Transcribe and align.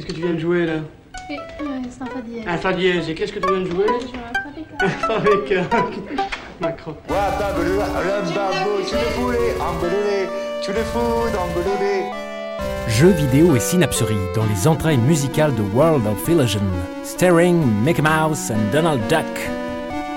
Qu'est-ce 0.00 0.14
que 0.14 0.18
tu 0.18 0.22
viens 0.22 0.32
de 0.32 0.38
jouer 0.38 0.64
là 0.64 0.72
euh, 0.72 1.36
c'est 1.90 2.02
un 2.02 2.06
fa 2.06 2.20
dièse. 2.22 2.44
Un 2.46 2.56
fa 2.56 2.72
dièse. 2.72 3.10
Et 3.10 3.14
qu'est-ce 3.14 3.32
que 3.34 3.38
tu 3.38 3.52
viens 3.52 3.60
de 3.60 3.70
jouer 3.70 3.84
Je 4.00 4.06
joue 4.06 4.14
un 4.16 5.60
fa. 5.60 5.90
Macron. 6.58 6.96
Jeux 12.88 13.10
vidéo 13.10 13.54
et 13.54 13.60
synapserie 13.60 14.16
dans 14.34 14.46
les 14.46 14.66
entrailles 14.66 14.96
musicales 14.96 15.54
de 15.54 15.62
World 15.76 16.06
of 16.06 16.26
Illusion, 16.26 16.62
starring 17.04 17.62
Mickey 17.84 18.00
Mouse 18.00 18.50
and 18.50 18.72
Donald 18.72 19.06
Duck. 19.08 19.26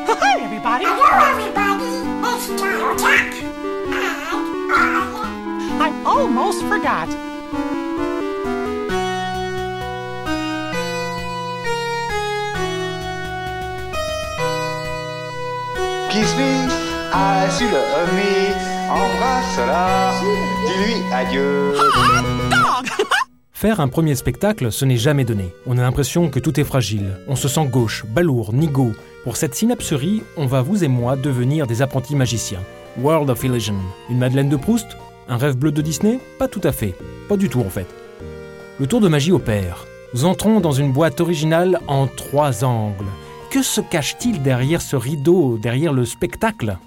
Hi, 0.07 0.45
everybody. 0.45 0.85
Hello, 0.85 1.39
everybody. 1.39 1.83
It's 2.23 2.47
Donald 2.61 2.99
Duck. 2.99 3.33
And 3.91 4.05
I. 5.79 5.89
I 5.89 6.03
almost 6.05 6.61
forgot. 6.63 7.09
Kiss 16.13 16.35
me, 16.35 16.67
mi, 18.13 18.53
embrasse-la, 18.87 20.11
dis-lui 20.67 21.01
adieu. 21.11 21.73
Faire 23.51 23.79
un 23.79 23.87
premier 23.87 24.13
spectacle, 24.13 24.71
ce 24.71 24.85
n'est 24.85 24.97
jamais 24.97 25.25
donné. 25.25 25.45
On 25.65 25.79
a 25.79 25.81
l'impression 25.81 26.29
que 26.29 26.39
tout 26.39 26.59
est 26.59 26.65
fragile. 26.65 27.17
On 27.27 27.35
se 27.35 27.47
sent 27.47 27.65
gauche, 27.65 28.05
balourd, 28.05 28.53
nigo. 28.53 28.91
Pour 29.23 29.37
cette 29.37 29.55
synapserie, 29.55 30.21
on 30.37 30.45
va 30.45 30.61
vous 30.61 30.83
et 30.83 30.87
moi 30.87 31.15
devenir 31.15 31.65
des 31.65 31.81
apprentis 31.81 32.15
magiciens. 32.15 32.61
World 33.01 33.31
of 33.31 33.43
Illusion. 33.43 33.77
Une 34.11 34.19
Madeleine 34.19 34.49
de 34.49 34.55
Proust? 34.55 34.95
Un 35.27 35.37
rêve 35.37 35.57
bleu 35.57 35.71
de 35.71 35.81
Disney? 35.81 36.19
Pas 36.37 36.47
tout 36.47 36.61
à 36.63 36.71
fait. 36.71 36.93
Pas 37.27 37.37
du 37.37 37.49
tout 37.49 37.61
en 37.61 37.71
fait. 37.71 37.87
Le 38.79 38.85
tour 38.85 39.01
de 39.01 39.07
magie 39.07 39.31
opère. 39.31 39.87
Nous 40.13 40.25
entrons 40.25 40.59
dans 40.59 40.73
une 40.73 40.93
boîte 40.93 41.21
originale 41.21 41.79
en 41.87 42.05
trois 42.05 42.63
angles. 42.63 43.09
Que 43.53 43.61
se 43.61 43.81
cache-t-il 43.81 44.41
derrière 44.41 44.81
ce 44.81 44.95
rideau, 44.95 45.59
derrière 45.59 45.93
le 45.93 46.05
spectacle? 46.05 46.79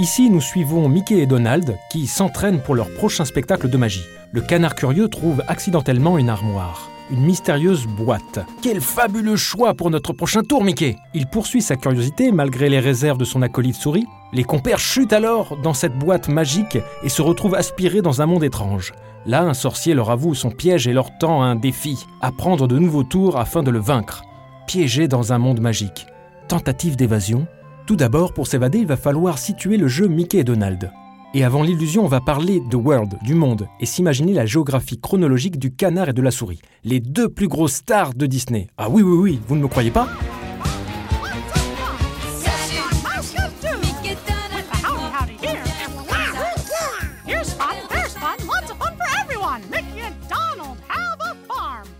Ici, 0.00 0.30
nous 0.30 0.40
suivons 0.40 0.88
Mickey 0.88 1.18
et 1.18 1.26
Donald 1.26 1.76
qui 1.90 2.06
s'entraînent 2.06 2.62
pour 2.62 2.74
leur 2.74 2.90
prochain 2.94 3.26
spectacle 3.26 3.68
de 3.68 3.76
magie. 3.76 4.06
Le 4.32 4.40
canard 4.40 4.76
curieux 4.76 5.08
trouve 5.08 5.42
accidentellement 5.46 6.16
une 6.16 6.30
armoire, 6.30 6.88
une 7.10 7.20
mystérieuse 7.20 7.86
boîte. 7.86 8.38
Quel 8.62 8.80
fabuleux 8.80 9.36
choix 9.36 9.74
pour 9.74 9.90
notre 9.90 10.14
prochain 10.14 10.40
tour, 10.40 10.64
Mickey 10.64 10.96
Il 11.12 11.26
poursuit 11.26 11.60
sa 11.60 11.76
curiosité 11.76 12.32
malgré 12.32 12.70
les 12.70 12.80
réserves 12.80 13.18
de 13.18 13.26
son 13.26 13.42
acolyte 13.42 13.76
souris. 13.76 14.06
Les 14.32 14.44
compères 14.44 14.78
chutent 14.78 15.14
alors 15.14 15.56
dans 15.56 15.72
cette 15.72 15.98
boîte 15.98 16.28
magique 16.28 16.78
et 17.02 17.08
se 17.08 17.22
retrouvent 17.22 17.54
aspirés 17.54 18.02
dans 18.02 18.20
un 18.20 18.26
monde 18.26 18.44
étrange. 18.44 18.92
Là, 19.24 19.42
un 19.42 19.54
sorcier 19.54 19.94
leur 19.94 20.10
avoue 20.10 20.34
son 20.34 20.50
piège 20.50 20.86
et 20.86 20.92
leur 20.92 21.16
tend 21.18 21.42
un 21.42 21.56
défi, 21.56 22.06
à 22.20 22.30
prendre 22.30 22.68
de 22.68 22.78
nouveaux 22.78 23.04
tours 23.04 23.38
afin 23.38 23.62
de 23.62 23.70
le 23.70 23.78
vaincre. 23.78 24.22
Piégé 24.66 25.08
dans 25.08 25.32
un 25.32 25.38
monde 25.38 25.60
magique. 25.60 26.06
Tentative 26.46 26.96
d'évasion, 26.96 27.46
tout 27.86 27.96
d'abord, 27.96 28.34
pour 28.34 28.46
s'évader, 28.46 28.80
il 28.80 28.86
va 28.86 28.98
falloir 28.98 29.38
situer 29.38 29.78
le 29.78 29.88
jeu 29.88 30.08
Mickey 30.08 30.38
et 30.38 30.44
Donald. 30.44 30.92
Et 31.34 31.42
avant 31.42 31.62
l'illusion, 31.62 32.04
on 32.04 32.08
va 32.08 32.20
parler 32.20 32.60
de 32.70 32.76
World, 32.76 33.18
du 33.22 33.34
monde, 33.34 33.66
et 33.80 33.86
s'imaginer 33.86 34.34
la 34.34 34.44
géographie 34.44 35.00
chronologique 35.00 35.58
du 35.58 35.74
canard 35.74 36.10
et 36.10 36.12
de 36.12 36.22
la 36.22 36.30
souris. 36.30 36.60
Les 36.84 37.00
deux 37.00 37.30
plus 37.30 37.48
grosses 37.48 37.74
stars 37.74 38.12
de 38.14 38.26
Disney. 38.26 38.68
Ah 38.76 38.88
oui, 38.90 39.02
oui, 39.02 39.16
oui, 39.16 39.40
vous 39.48 39.56
ne 39.56 39.62
me 39.62 39.68
croyez 39.68 39.90
pas? 39.90 40.08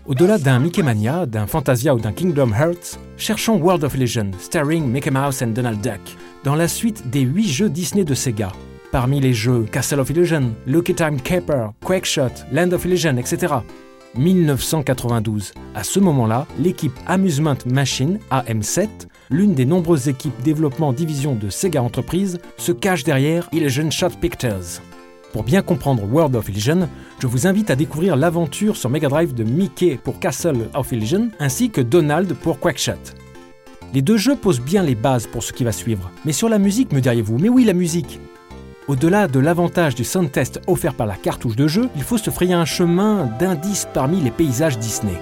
Au-delà 0.09 0.39
d'un 0.39 0.57
Mickey 0.57 0.81
Mania, 0.81 1.27
d'un 1.27 1.45
Fantasia 1.45 1.93
ou 1.93 1.99
d'un 1.99 2.11
Kingdom 2.11 2.51
Hearts, 2.51 2.97
cherchons 3.15 3.57
World 3.61 3.83
of 3.83 3.95
Legend, 3.95 4.33
starring 4.39 4.87
Mickey 4.87 5.11
Mouse 5.11 5.43
and 5.43 5.49
Donald 5.49 5.81
Duck, 5.81 5.99
dans 6.43 6.55
la 6.55 6.67
suite 6.67 7.11
des 7.11 7.19
8 7.19 7.47
jeux 7.47 7.69
Disney 7.69 8.03
de 8.03 8.15
Sega. 8.15 8.51
Parmi 8.91 9.19
les 9.19 9.33
jeux 9.33 9.67
Castle 9.71 9.99
of 9.99 10.09
Illusion, 10.09 10.55
Lucky 10.65 10.95
Time 10.95 11.21
Caper, 11.21 11.67
Quakeshot, 11.85 12.31
Land 12.51 12.71
of 12.71 12.85
Illusion, 12.85 13.17
etc. 13.17 13.53
1992. 14.15 15.53
À 15.75 15.83
ce 15.83 15.99
moment-là, 15.99 16.47
l'équipe 16.57 16.97
Amusement 17.05 17.57
Machine, 17.67 18.17
AM7, 18.31 18.87
l'une 19.29 19.53
des 19.53 19.65
nombreuses 19.65 20.07
équipes 20.07 20.41
développement 20.43 20.91
division 20.91 21.35
de 21.35 21.51
Sega 21.51 21.83
Enterprise, 21.83 22.39
se 22.57 22.71
cache 22.71 23.03
derrière 23.03 23.47
Illusion 23.51 23.91
Shot 23.91 24.17
Pictures. 24.19 24.81
Pour 25.31 25.43
bien 25.43 25.61
comprendre 25.61 26.03
World 26.11 26.35
of 26.35 26.49
Illusion, 26.49 26.89
je 27.19 27.27
vous 27.27 27.45
invite 27.45 27.69
à 27.69 27.75
découvrir 27.75 28.15
l'aventure 28.15 28.75
sur 28.75 28.89
Mega 28.89 29.09
Drive 29.09 29.35
de 29.35 29.43
Mickey 29.43 29.99
pour 30.03 30.19
Castle 30.19 30.69
of 30.73 30.91
Illusion 30.91 31.29
ainsi 31.39 31.69
que 31.69 31.81
Donald 31.81 32.33
pour 32.33 32.59
Quackshot. 32.59 32.93
Les 33.93 34.01
deux 34.01 34.17
jeux 34.17 34.35
posent 34.35 34.61
bien 34.61 34.81
les 34.81 34.95
bases 34.95 35.27
pour 35.27 35.43
ce 35.43 35.53
qui 35.53 35.63
va 35.63 35.71
suivre. 35.71 36.09
Mais 36.25 36.31
sur 36.31 36.49
la 36.49 36.57
musique, 36.57 36.93
me 36.93 37.01
diriez-vous, 37.01 37.37
mais 37.37 37.49
oui, 37.49 37.63
la 37.63 37.73
musique 37.73 38.19
Au-delà 38.87 39.27
de 39.27 39.39
l'avantage 39.39 39.93
du 39.93 40.03
sound 40.03 40.31
test 40.31 40.61
offert 40.65 40.95
par 40.95 41.05
la 41.05 41.15
cartouche 41.15 41.55
de 41.55 41.67
jeu, 41.67 41.89
il 41.95 42.01
faut 42.01 42.17
se 42.17 42.31
frayer 42.31 42.53
un 42.55 42.65
chemin 42.65 43.29
d'indices 43.39 43.87
parmi 43.93 44.21
les 44.21 44.31
paysages 44.31 44.79
Disney. 44.79 45.19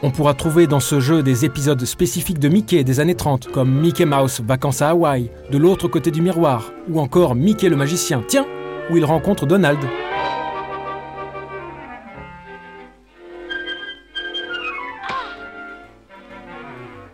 On 0.00 0.10
pourra 0.10 0.32
trouver 0.34 0.68
dans 0.68 0.78
ce 0.78 1.00
jeu 1.00 1.24
des 1.24 1.44
épisodes 1.44 1.84
spécifiques 1.84 2.38
de 2.38 2.48
Mickey 2.48 2.84
des 2.84 3.00
années 3.00 3.16
30, 3.16 3.48
comme 3.48 3.80
Mickey 3.80 4.04
Mouse 4.04 4.40
Vacances 4.46 4.80
à 4.80 4.90
Hawaï, 4.90 5.28
de 5.50 5.58
l'autre 5.58 5.88
côté 5.88 6.12
du 6.12 6.22
miroir, 6.22 6.70
ou 6.88 7.00
encore 7.00 7.34
Mickey 7.34 7.68
le 7.68 7.74
magicien, 7.74 8.22
tiens, 8.28 8.46
où 8.90 8.96
il 8.96 9.04
rencontre 9.04 9.44
Donald. 9.44 9.80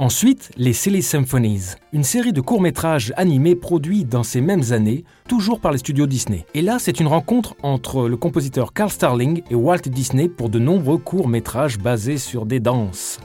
Ensuite, 0.05 0.51
les 0.59 0.75
Silly 0.75 1.01
Symphonies, 1.01 1.77
une 1.95 2.05
série 2.05 2.35
de 2.35 2.43
courts-métrages 2.43 3.15
animés 3.17 3.55
produits 3.55 4.05
dans 4.05 4.23
ces 4.23 4.43
mêmes 4.43 4.65
années, 4.73 5.03
toujours 5.27 5.61
par 5.61 5.73
les 5.73 5.79
studios 5.79 6.07
Disney. 6.07 6.45
Et 6.53 6.61
là, 6.61 6.77
c'est 6.79 7.01
une 7.01 7.07
rencontre 7.07 7.55
entre 7.63 8.07
le 8.07 8.19
compositeur 8.19 8.75
Carl 8.75 8.91
Starling 8.91 9.41
et 9.49 9.55
Walt 9.55 9.79
Disney 9.87 10.29
pour 10.29 10.51
de 10.51 10.59
nombreux 10.59 10.99
courts-métrages 10.99 11.79
basés 11.79 12.19
sur 12.19 12.45
des 12.45 12.61
danses. 12.61 13.19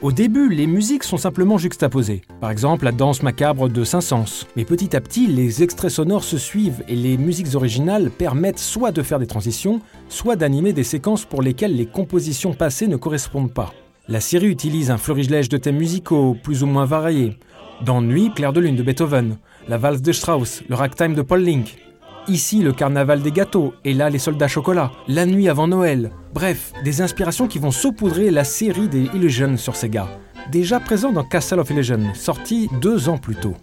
Au 0.00 0.10
début, 0.10 0.48
les 0.48 0.66
musiques 0.66 1.04
sont 1.04 1.18
simplement 1.18 1.58
juxtaposées. 1.58 2.22
Par 2.40 2.50
exemple, 2.50 2.86
la 2.86 2.92
danse 2.92 3.22
macabre 3.22 3.68
de 3.68 3.84
Saint-Saëns. 3.84 4.46
Mais 4.56 4.64
petit 4.64 4.96
à 4.96 5.02
petit, 5.02 5.26
les 5.26 5.62
extraits 5.62 5.90
sonores 5.90 6.24
se 6.24 6.38
suivent 6.38 6.82
et 6.88 6.96
les 6.96 7.18
musiques 7.18 7.54
originales 7.54 8.10
permettent 8.10 8.58
soit 8.58 8.90
de 8.90 9.02
faire 9.02 9.18
des 9.18 9.26
transitions, 9.26 9.82
soit 10.08 10.36
d'animer 10.36 10.72
des 10.72 10.82
séquences 10.82 11.26
pour 11.26 11.42
lesquelles 11.42 11.76
les 11.76 11.84
compositions 11.84 12.54
passées 12.54 12.86
ne 12.86 12.96
correspondent 12.96 13.52
pas. 13.52 13.74
La 14.10 14.18
série 14.18 14.48
utilise 14.48 14.90
un 14.90 14.98
florilège 14.98 15.48
de 15.48 15.56
thèmes 15.56 15.76
musicaux 15.76 16.36
plus 16.42 16.64
ou 16.64 16.66
moins 16.66 16.84
variés. 16.84 17.38
Dans 17.84 18.02
Nuit, 18.02 18.32
Clair 18.34 18.52
de 18.52 18.58
Lune 18.58 18.74
de 18.74 18.82
Beethoven, 18.82 19.38
la 19.68 19.78
valse 19.78 20.02
de 20.02 20.10
Strauss, 20.10 20.64
le 20.68 20.74
ragtime 20.74 21.14
de 21.14 21.22
Paul 21.22 21.40
Link. 21.42 21.78
Ici, 22.26 22.60
le 22.60 22.72
carnaval 22.72 23.22
des 23.22 23.30
gâteaux, 23.30 23.72
et 23.84 23.94
là, 23.94 24.10
les 24.10 24.18
soldats 24.18 24.48
chocolat, 24.48 24.90
la 25.06 25.26
nuit 25.26 25.48
avant 25.48 25.68
Noël. 25.68 26.10
Bref, 26.34 26.72
des 26.82 27.02
inspirations 27.02 27.46
qui 27.46 27.60
vont 27.60 27.70
saupoudrer 27.70 28.32
la 28.32 28.42
série 28.42 28.88
des 28.88 29.04
Illusion 29.14 29.56
sur 29.56 29.76
Sega. 29.76 30.08
Déjà 30.50 30.80
présent 30.80 31.12
dans 31.12 31.22
Castle 31.22 31.60
of 31.60 31.70
Illusion, 31.70 32.12
sorti 32.14 32.68
deux 32.80 33.08
ans 33.08 33.18
plus 33.18 33.36
tôt. 33.36 33.54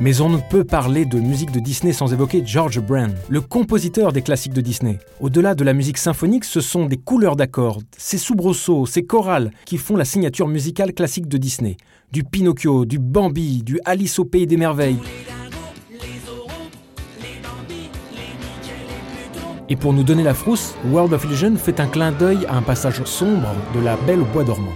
Mais 0.00 0.20
on 0.20 0.28
ne 0.28 0.38
peut 0.38 0.62
parler 0.62 1.04
de 1.06 1.18
musique 1.18 1.50
de 1.50 1.58
Disney 1.58 1.92
sans 1.92 2.12
évoquer 2.12 2.42
George 2.46 2.78
Brand, 2.80 3.12
le 3.28 3.40
compositeur 3.40 4.12
des 4.12 4.22
classiques 4.22 4.52
de 4.52 4.60
Disney. 4.60 5.00
Au-delà 5.20 5.56
de 5.56 5.64
la 5.64 5.72
musique 5.72 5.98
symphonique, 5.98 6.44
ce 6.44 6.60
sont 6.60 6.86
des 6.86 6.98
couleurs 6.98 7.34
d'accords, 7.34 7.80
ces 7.96 8.16
soubresauts, 8.16 8.86
ces 8.86 9.04
chorales 9.04 9.50
qui 9.64 9.76
font 9.76 9.96
la 9.96 10.04
signature 10.04 10.46
musicale 10.46 10.92
classique 10.92 11.26
de 11.26 11.36
Disney. 11.36 11.76
Du 12.12 12.22
Pinocchio, 12.22 12.84
du 12.84 13.00
Bambi, 13.00 13.64
du 13.64 13.80
Alice 13.84 14.20
au 14.20 14.24
pays 14.24 14.46
des 14.46 14.56
merveilles. 14.56 15.00
Et 19.68 19.74
pour 19.74 19.92
nous 19.92 20.04
donner 20.04 20.22
la 20.22 20.32
frousse, 20.32 20.76
World 20.92 21.12
of 21.12 21.24
Illusion 21.24 21.56
fait 21.56 21.80
un 21.80 21.88
clin 21.88 22.12
d'œil 22.12 22.46
à 22.46 22.56
un 22.56 22.62
passage 22.62 23.02
sombre 23.02 23.48
de 23.74 23.80
La 23.80 23.96
Belle 23.96 24.20
au 24.20 24.26
bois 24.26 24.44
dormant. 24.44 24.72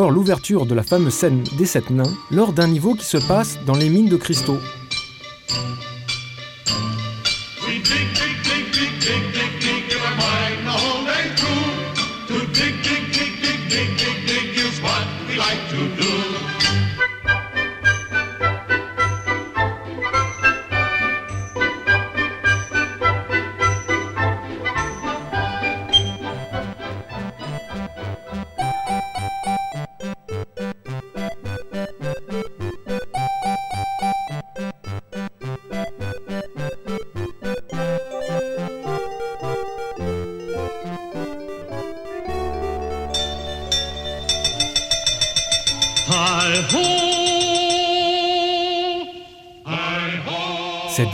L'ouverture 0.00 0.64
de 0.64 0.74
la 0.74 0.82
fameuse 0.82 1.12
scène 1.12 1.44
des 1.58 1.66
sept 1.66 1.90
nains 1.90 2.14
lors 2.30 2.52
d'un 2.52 2.66
niveau 2.66 2.94
qui 2.94 3.04
se 3.04 3.18
passe 3.28 3.58
dans 3.66 3.74
les 3.74 3.90
mines 3.90 4.08
de 4.08 4.16
cristaux. 4.16 4.58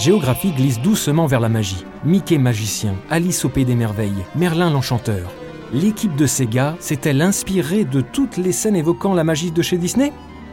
Géographie 0.08 0.52
glisse 0.52 0.80
doucement 0.80 1.26
vers 1.26 1.38
la 1.38 1.50
magie. 1.50 1.84
Mickey 2.02 2.38
magicien, 2.38 2.94
Alice 3.10 3.44
au 3.44 3.50
pays 3.50 3.66
des 3.66 3.74
merveilles, 3.74 4.24
Merlin 4.36 4.70
l'enchanteur. 4.70 5.30
L'équipe 5.70 6.16
de 6.16 6.24
Sega 6.24 6.76
s'est-elle 6.80 7.20
inspirée 7.20 7.84
de 7.84 8.00
toutes 8.00 8.38
les 8.38 8.52
scènes 8.52 8.74
évoquant 8.74 9.12
la 9.12 9.22
magie 9.22 9.50
de 9.50 9.60
chez 9.60 9.76
Disney? 9.76 10.10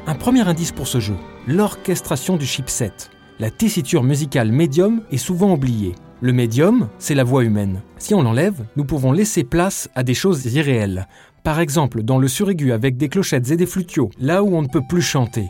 Un 0.08 0.16
premier 0.16 0.46
indice 0.46 0.74
pour 0.74 0.90
ce 0.90 1.00
jeu, 1.00 1.16
l'orchestration 1.48 2.36
du 2.36 2.46
chipset. 2.46 2.92
La 3.40 3.50
tessiture 3.50 4.04
musicale 4.04 4.52
médium 4.52 5.04
est 5.10 5.16
souvent 5.16 5.54
oubliée. 5.54 5.96
Le 6.20 6.34
médium, 6.34 6.90
c'est 7.00 7.16
la 7.16 7.24
voix 7.24 7.46
humaine. 7.46 7.82
Si 7.98 8.14
on 8.14 8.24
l'enlève, 8.24 8.66
nous 8.76 8.84
pouvons 8.84 9.14
laisser 9.14 9.46
place 9.46 9.90
à 9.96 10.04
des 10.04 10.16
choses 10.16 10.54
irréelles. 10.54 11.08
Par 11.46 11.62
exemple, 11.62 12.04
dans 12.04 12.18
le 12.18 12.28
suraigu 12.28 12.74
avec 12.74 12.98
des 12.98 13.08
clochettes 13.08 13.52
et 13.52 13.56
des 13.56 13.66
flutios, 13.66 14.12
là 14.20 14.44
où 14.44 14.54
on 14.54 14.64
ne 14.64 14.68
peut 14.68 14.84
plus 14.90 15.02
chanter. 15.02 15.46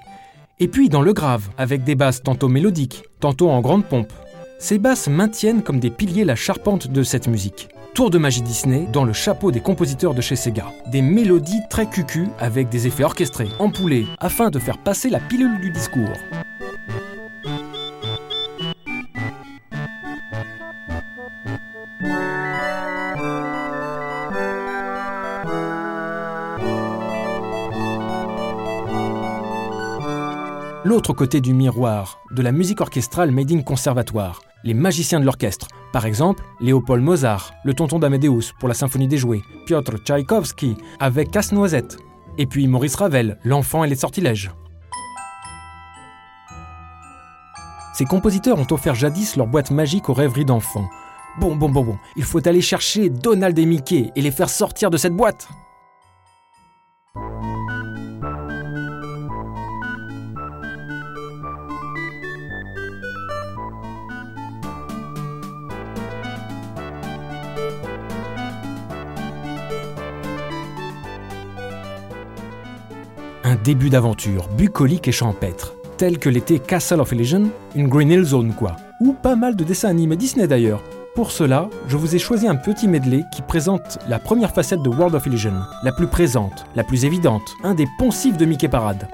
Et 0.58 0.70
puis 0.70 0.88
dans 0.88 1.02
le 1.02 1.12
grave, 1.12 1.50
avec 1.58 1.84
des 1.84 1.96
basses 1.96 2.24
tantôt 2.24 2.48
mélodiques, 2.48 3.04
tantôt 3.20 3.50
en 3.50 3.60
grande 3.60 3.84
pompe. 3.84 4.14
Ces 4.58 4.80
basses 4.80 5.10
maintiennent 5.10 5.62
comme 5.62 5.82
des 5.82 5.90
piliers 5.90 6.24
la 6.24 6.36
charpente 6.36 6.88
de 6.88 7.04
cette 7.04 7.28
musique. 7.28 7.68
Tour 7.94 8.10
de 8.10 8.18
magie 8.18 8.42
Disney 8.42 8.88
dans 8.94 9.04
le 9.04 9.12
chapeau 9.12 9.52
des 9.52 9.60
compositeurs 9.60 10.14
de 10.14 10.22
chez 10.22 10.38
Sega. 10.38 10.72
Des 10.88 11.02
mélodies 11.02 11.60
très 11.70 11.88
cucu 11.88 12.28
avec 12.40 12.70
des 12.70 12.88
effets 12.88 13.04
orchestrés, 13.04 13.50
empoulés, 13.60 14.06
afin 14.20 14.50
de 14.50 14.60
faire 14.60 14.78
passer 14.78 15.10
la 15.10 15.20
pilule 15.20 15.60
du 15.60 15.72
discours. 15.72 16.14
L'autre 30.86 31.14
côté 31.14 31.42
du 31.42 31.56
miroir, 31.56 32.20
de 32.30 32.44
la 32.44 32.52
musique 32.52 32.80
orchestrale 32.80 33.32
made 33.32 33.52
in 33.52 33.64
conservatoire, 33.64 34.44
les 34.64 34.76
magiciens 34.76 35.20
de 35.20 35.26
l'orchestre, 35.26 35.68
par 35.92 36.06
exemple 36.06 36.44
Léopold 36.62 37.04
Mozart, 37.04 37.56
le 37.64 37.74
tonton 37.74 37.98
d'Amadeus 37.98 38.54
pour 38.60 38.70
la 38.70 38.76
symphonie 38.76 39.08
des 39.08 39.18
jouets, 39.18 39.42
Piotr 39.66 39.98
Tchaïkovski 39.98 40.78
avec 41.00 41.32
Casse-Noisette, 41.32 41.98
et 42.38 42.46
puis 42.46 42.68
Maurice 42.68 42.94
Ravel, 42.94 43.40
L'enfant 43.44 43.84
et 43.84 43.90
les 43.90 43.96
sortilèges. 43.96 44.52
Ces 47.96 48.06
compositeurs 48.06 48.60
ont 48.60 48.68
offert 48.70 48.94
jadis 48.94 49.38
leur 49.38 49.48
boîte 49.48 49.72
magique 49.72 50.10
aux 50.10 50.14
rêveries 50.14 50.46
d'enfants. 50.46 50.88
Bon, 51.40 51.56
bon, 51.56 51.68
bon, 51.68 51.84
bon, 51.84 51.98
il 52.16 52.24
faut 52.24 52.48
aller 52.48 52.62
chercher 52.62 53.10
Donald 53.10 53.58
et 53.58 53.66
Mickey 53.66 54.12
et 54.16 54.22
les 54.22 54.30
faire 54.30 54.52
sortir 54.52 54.92
de 54.92 54.98
cette 54.98 55.16
boîte. 55.16 55.48
Début 73.64 73.90
d'aventure 73.90 74.48
bucolique 74.50 75.08
et 75.08 75.12
champêtre, 75.12 75.76
tel 75.98 76.20
que 76.20 76.30
l'était 76.30 76.60
Castle 76.60 77.00
of 77.00 77.12
Illusion, 77.12 77.50
une 77.76 77.88
Green 77.88 78.12
Hill 78.12 78.24
Zone 78.24 78.54
quoi. 78.54 78.76
Ou 79.00 79.14
pas 79.14 79.36
mal 79.36 79.56
de 79.56 79.64
dessins 79.64 79.90
animés 79.90 80.16
Disney 80.16 80.48
d'ailleurs. 80.48 80.82
Pour 81.16 81.32
cela, 81.32 81.70
je 81.88 81.96
vous 81.96 82.16
ai 82.16 82.20
choisi 82.20 82.48
un 82.48 82.56
petit 82.56 82.88
medley 82.88 83.24
qui 83.34 83.42
présente 83.42 84.00
la 84.10 84.20
première 84.20 84.54
facette 84.54 84.82
de 84.82 84.90
World 84.90 85.16
of 85.16 85.26
Illusion, 85.26 85.54
la 85.84 85.92
plus 85.92 86.08
présente, 86.08 86.66
la 86.76 86.84
plus 86.84 87.06
évidente, 87.06 87.44
un 87.64 87.74
des 87.74 87.88
poncifs 87.98 88.38
de 88.38 88.46
Mickey 88.46 88.68
Parade. 88.68 89.08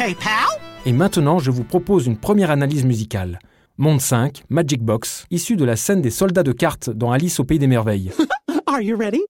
Okay, 0.00 0.14
pal. 0.14 0.48
Et 0.86 0.92
maintenant, 0.92 1.38
je 1.38 1.50
vous 1.50 1.64
propose 1.64 2.06
une 2.06 2.16
première 2.16 2.50
analyse 2.50 2.86
musicale. 2.86 3.38
Monde 3.76 4.00
5, 4.00 4.44
Magic 4.48 4.82
Box, 4.82 5.26
issu 5.30 5.56
de 5.56 5.64
la 5.66 5.76
scène 5.76 6.00
des 6.00 6.10
soldats 6.10 6.42
de 6.42 6.52
cartes 6.52 6.88
dans 6.88 7.12
Alice 7.12 7.38
au 7.38 7.44
Pays 7.44 7.58
des 7.58 7.66
Merveilles. 7.66 8.10
Are 8.66 8.80
you 8.80 8.96
ready? 8.96 9.20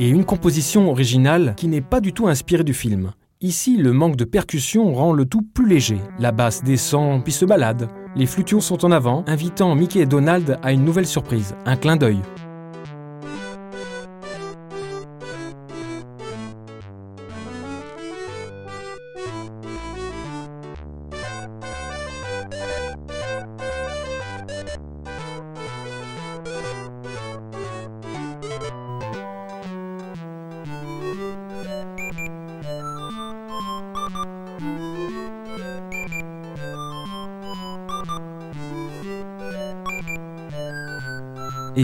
Et 0.00 0.08
une 0.08 0.24
composition 0.24 0.90
originale 0.90 1.54
qui 1.56 1.66
n'est 1.66 1.80
pas 1.80 2.00
du 2.00 2.12
tout 2.12 2.28
inspirée 2.28 2.62
du 2.62 2.74
film. 2.74 3.10
Ici, 3.40 3.76
le 3.76 3.92
manque 3.92 4.14
de 4.14 4.24
percussion 4.24 4.92
rend 4.94 5.12
le 5.12 5.24
tout 5.24 5.42
plus 5.42 5.68
léger. 5.68 5.98
La 6.20 6.30
basse 6.30 6.62
descend 6.62 7.24
puis 7.24 7.32
se 7.32 7.44
balade. 7.44 7.88
Les 8.14 8.26
flutios 8.26 8.60
sont 8.60 8.84
en 8.84 8.92
avant, 8.92 9.24
invitant 9.26 9.74
Mickey 9.74 10.00
et 10.00 10.06
Donald 10.06 10.58
à 10.62 10.72
une 10.72 10.84
nouvelle 10.84 11.06
surprise, 11.06 11.56
un 11.66 11.76
clin 11.76 11.96
d'œil. 11.96 12.20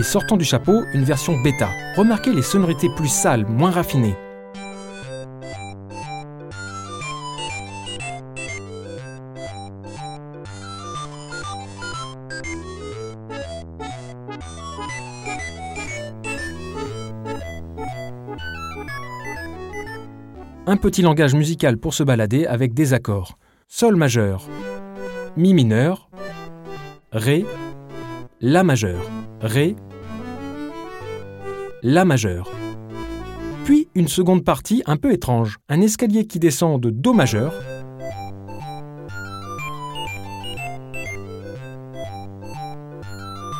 Sortant 0.05 0.37
du 0.37 0.45
chapeau, 0.45 0.83
une 0.93 1.03
version 1.03 1.37
bêta. 1.43 1.71
Remarquez 1.97 2.33
les 2.33 2.43
sonorités 2.43 2.89
plus 2.95 3.09
sales, 3.09 3.47
moins 3.47 3.71
raffinées. 3.71 4.15
Un 20.67 20.77
petit 20.77 21.03
langage 21.03 21.35
musical 21.35 21.77
pour 21.77 21.95
se 21.95 22.03
balader 22.03 22.47
avec 22.47 22.73
des 22.75 22.95
accords. 22.95 23.39
Sol 23.69 23.97
majeur, 23.97 24.49
Mi 25.37 25.53
mineur, 25.53 26.09
Ré, 27.13 27.45
La 28.41 28.65
majeur, 28.65 29.03
Ré, 29.41 29.77
La 31.87 32.07
majeur. 32.07 32.51
Puis 33.67 33.89
une 33.95 34.09
seconde 34.09 34.43
partie 34.43 34.83
un 34.87 34.97
peu 34.97 35.13
étrange, 35.13 35.59
un 35.69 35.83
escalier 35.83 36.27
qui 36.27 36.39
descend 36.39 36.81
de 36.81 36.89
Do 36.89 37.13
majeur, 37.13 37.53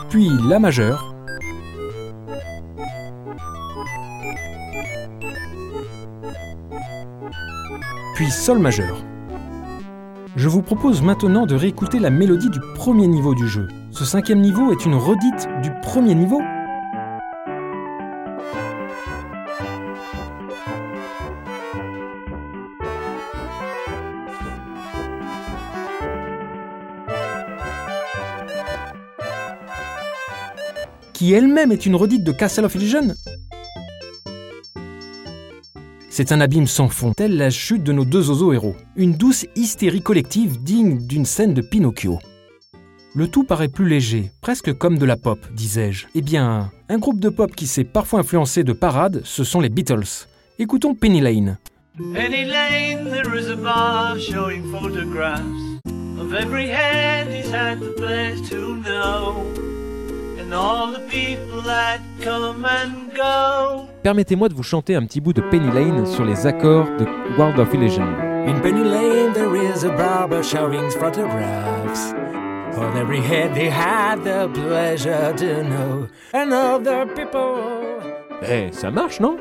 puis 0.09 0.31
La 0.49 0.59
majeur, 0.59 1.15
puis 8.15 8.31
Sol 8.31 8.59
majeur. 8.59 9.05
Je 10.35 10.49
vous 10.49 10.63
propose 10.63 11.03
maintenant 11.03 11.45
de 11.45 11.55
réécouter 11.55 11.99
la 11.99 12.09
mélodie 12.09 12.49
du 12.49 12.61
premier 12.75 13.07
niveau 13.07 13.35
du 13.35 13.47
jeu. 13.47 13.69
Ce 13.91 14.07
cinquième 14.07 14.41
niveau 14.41 14.73
est 14.73 14.87
une 14.87 14.95
redite 14.95 15.47
du 15.63 15.71
premier 15.83 16.15
niveau 16.15 16.41
qui 31.15 31.33
elle-même 31.33 31.73
est 31.73 31.87
une 31.87 31.97
redite 31.97 32.25
de 32.25 32.33
Castle 32.33 32.67
of 32.67 32.75
Illusion 32.75 33.15
c'est 36.17 36.31
un 36.31 36.41
abîme 36.41 36.69
sans 36.69 36.89
fond, 36.89 37.13
telle 37.13 37.37
la 37.37 37.51
chute 37.51 37.83
de 37.83 37.93
nos 37.93 38.05
deux 38.05 38.31
oiseaux 38.31 38.53
héros. 38.53 38.77
Une 38.95 39.15
douce 39.15 39.47
hystérie 39.57 40.01
collective 40.01 40.63
digne 40.63 41.05
d'une 41.05 41.25
scène 41.25 41.55
de 41.55 41.61
Pinocchio. 41.61 42.21
Le 43.17 43.27
tout 43.27 43.43
paraît 43.43 43.67
plus 43.67 43.89
léger, 43.89 44.31
presque 44.41 44.73
comme 44.75 44.97
de 44.97 45.07
la 45.07 45.17
pop, 45.17 45.41
disais-je. 45.53 46.07
Eh 46.15 46.23
bien, 46.23 46.71
un 46.89 46.99
groupe 46.99 47.19
de 47.19 47.31
pop 47.31 47.53
qui 47.57 47.67
s'est 47.67 47.83
parfois 47.83 48.21
influencé 48.21 48.63
de 48.63 48.73
parades, 48.73 49.23
ce 49.25 49.43
sont 49.43 49.61
les 49.61 49.71
Beatles. 49.71 50.29
Écoutons 50.61 50.95
Penny 50.95 51.21
Lane. 51.21 51.59
Penny 51.97 52.45
Lane, 52.45 53.11
there 53.11 53.37
is 53.37 53.51
a 53.51 53.57
bar 53.57 54.17
showing 54.21 54.71
photographs 54.71 55.43
of 56.21 56.33
every 56.33 56.69
head 56.69 57.27
he's 57.27 57.51
had 57.51 57.81
the 57.81 57.93
pleasure 57.97 58.51
to 58.51 58.77
know, 58.77 59.47
Permettez-moi 64.03 64.49
de 64.49 64.55
vous 64.55 64.63
chanter 64.63 64.95
un 64.95 65.05
petit 65.05 65.21
bout 65.21 65.33
de 65.33 65.41
Penny 65.41 65.71
Lane 65.73 66.07
sur 66.07 66.25
les 66.25 66.47
accords 66.47 66.87
de 66.99 67.07
World 67.39 67.59
of 67.59 67.73
Illusion. 67.75 68.07
In 68.47 68.61
Penny 68.61 68.85
Lane 68.85 69.33
there 69.33 69.57
is 69.57 69.85
a 69.85 69.91
barber 69.97 70.43
showing 70.43 70.91
photographs. 70.91 72.15
On 72.77 72.97
every 72.97 73.21
head 73.21 73.55
they 73.55 73.71
had 73.71 74.23
the 74.25 74.49
pleasure 74.53 75.33
to 75.37 75.63
know. 75.63 76.09
And 76.35 76.53
other 76.53 77.07
people. 77.15 78.03
Eh, 78.43 78.71
ça 78.73 78.91
marche, 78.91 79.21
non? 79.21 79.37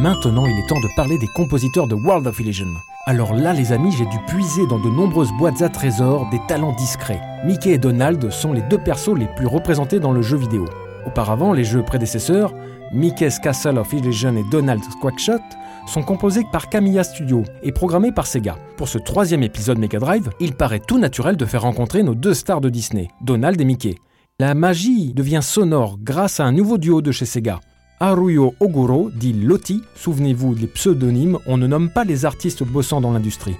Maintenant, 0.00 0.46
il 0.46 0.58
est 0.58 0.66
temps 0.68 0.80
de 0.80 0.88
parler 0.96 1.18
des 1.18 1.26
compositeurs 1.34 1.86
de 1.86 1.94
World 1.94 2.26
of 2.26 2.38
Illusion. 2.40 2.68
Alors 3.08 3.32
là, 3.32 3.54
les 3.54 3.72
amis, 3.72 3.90
j'ai 3.90 4.04
dû 4.04 4.18
puiser 4.26 4.66
dans 4.66 4.78
de 4.78 4.90
nombreuses 4.90 5.32
boîtes 5.32 5.62
à 5.62 5.70
trésors 5.70 6.28
des 6.28 6.38
talents 6.46 6.74
discrets. 6.74 7.22
Mickey 7.42 7.70
et 7.70 7.78
Donald 7.78 8.30
sont 8.30 8.52
les 8.52 8.60
deux 8.60 8.76
persos 8.76 9.16
les 9.16 9.28
plus 9.34 9.46
représentés 9.46 9.98
dans 9.98 10.12
le 10.12 10.20
jeu 10.20 10.36
vidéo. 10.36 10.66
Auparavant, 11.06 11.54
les 11.54 11.64
jeux 11.64 11.82
prédécesseurs, 11.82 12.52
Mickey's 12.92 13.38
Castle 13.38 13.78
of 13.78 13.90
Illusion 13.94 14.36
et 14.36 14.44
Donald's 14.50 14.94
Quackshot, 15.00 15.40
sont 15.86 16.02
composés 16.02 16.44
par 16.52 16.68
Camilla 16.68 17.02
Studio 17.02 17.44
et 17.62 17.72
programmés 17.72 18.12
par 18.12 18.26
Sega. 18.26 18.58
Pour 18.76 18.88
ce 18.88 18.98
troisième 18.98 19.42
épisode 19.42 19.78
Mega 19.78 19.98
Drive, 19.98 20.28
il 20.38 20.52
paraît 20.52 20.82
tout 20.86 20.98
naturel 20.98 21.38
de 21.38 21.46
faire 21.46 21.62
rencontrer 21.62 22.02
nos 22.02 22.14
deux 22.14 22.34
stars 22.34 22.60
de 22.60 22.68
Disney, 22.68 23.08
Donald 23.22 23.58
et 23.58 23.64
Mickey. 23.64 23.94
La 24.38 24.52
magie 24.52 25.14
devient 25.14 25.40
sonore 25.40 25.96
grâce 25.98 26.40
à 26.40 26.44
un 26.44 26.52
nouveau 26.52 26.76
duo 26.76 27.00
de 27.00 27.10
chez 27.10 27.24
Sega. 27.24 27.60
Haruyo 28.00 28.54
Oguro, 28.60 29.10
dit 29.12 29.32
Loti, 29.32 29.82
souvenez-vous 29.96 30.54
des 30.54 30.68
pseudonymes, 30.68 31.36
on 31.46 31.56
ne 31.56 31.66
nomme 31.66 31.90
pas 31.90 32.04
les 32.04 32.24
artistes 32.24 32.62
bossant 32.62 33.00
dans 33.00 33.10
l'industrie. 33.10 33.56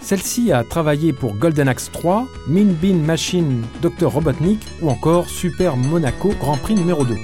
Celle-ci 0.00 0.50
a 0.50 0.64
travaillé 0.64 1.12
pour 1.12 1.34
Golden 1.34 1.68
Axe 1.68 1.90
3, 1.92 2.26
Min 2.48 2.72
Bean 2.80 3.04
Machine, 3.04 3.62
Dr 3.82 4.06
Robotnik 4.06 4.60
ou 4.80 4.88
encore 4.88 5.28
Super 5.28 5.76
Monaco 5.76 6.30
Grand 6.40 6.56
Prix 6.56 6.74
numéro 6.74 7.04
2. 7.04 7.16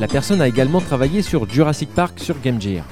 La 0.00 0.08
personne 0.08 0.40
a 0.40 0.48
également 0.48 0.80
travaillé 0.80 1.20
sur 1.20 1.46
Jurassic 1.48 1.90
Park 1.90 2.20
sur 2.20 2.40
Game 2.40 2.60
Gear. 2.60 2.84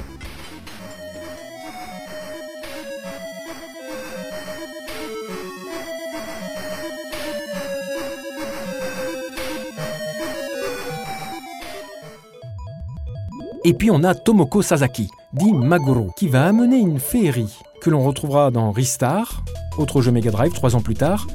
Et 13.68 13.74
puis 13.74 13.90
on 13.90 14.04
a 14.04 14.14
Tomoko 14.14 14.62
Sasaki, 14.62 15.10
dit 15.32 15.52
Maguro, 15.52 16.12
qui 16.16 16.28
va 16.28 16.46
amener 16.46 16.76
une 16.76 17.00
féerie 17.00 17.52
que 17.80 17.90
l'on 17.90 18.04
retrouvera 18.04 18.52
dans 18.52 18.70
Ristar, 18.70 19.42
autre 19.76 20.00
jeu 20.02 20.12
Mega 20.12 20.30
Drive 20.30 20.52
trois 20.52 20.76
ans 20.76 20.80
plus 20.80 20.94
tard, 20.94 21.26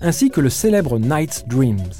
ainsi 0.00 0.28
que 0.28 0.40
le 0.40 0.50
célèbre 0.50 0.98
Night's 0.98 1.46
Dreams. 1.46 1.92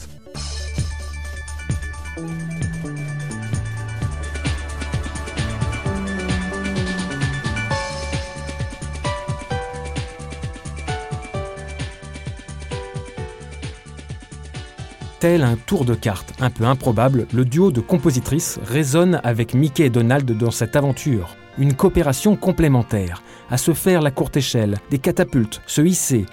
Un 15.25 15.55
tour 15.55 15.85
de 15.85 15.95
cartes 15.95 16.35
un 16.41 16.50
peu 16.50 16.64
improbable, 16.64 17.29
le 17.33 17.45
duo 17.45 17.71
de 17.71 17.81
compositrices 17.81 18.59
résonne 18.64 19.21
avec 19.23 19.55
Mickey 19.55 19.85
et 19.85 19.91
Donald 19.91 20.29
dans 20.37 20.50
cette 20.50 20.75
aventure. 20.75 21.37
Une 21.59 21.75
coopération 21.75 22.35
complémentaire, 22.35 23.23
à 23.49 23.57
se 23.57 23.73
faire 23.73 24.02
la 24.02 24.11
courte 24.11 24.37
échelle, 24.37 24.79
des 24.91 24.99
catapultes, 24.99 25.62
se 25.64 25.81
hisser. 25.81 26.26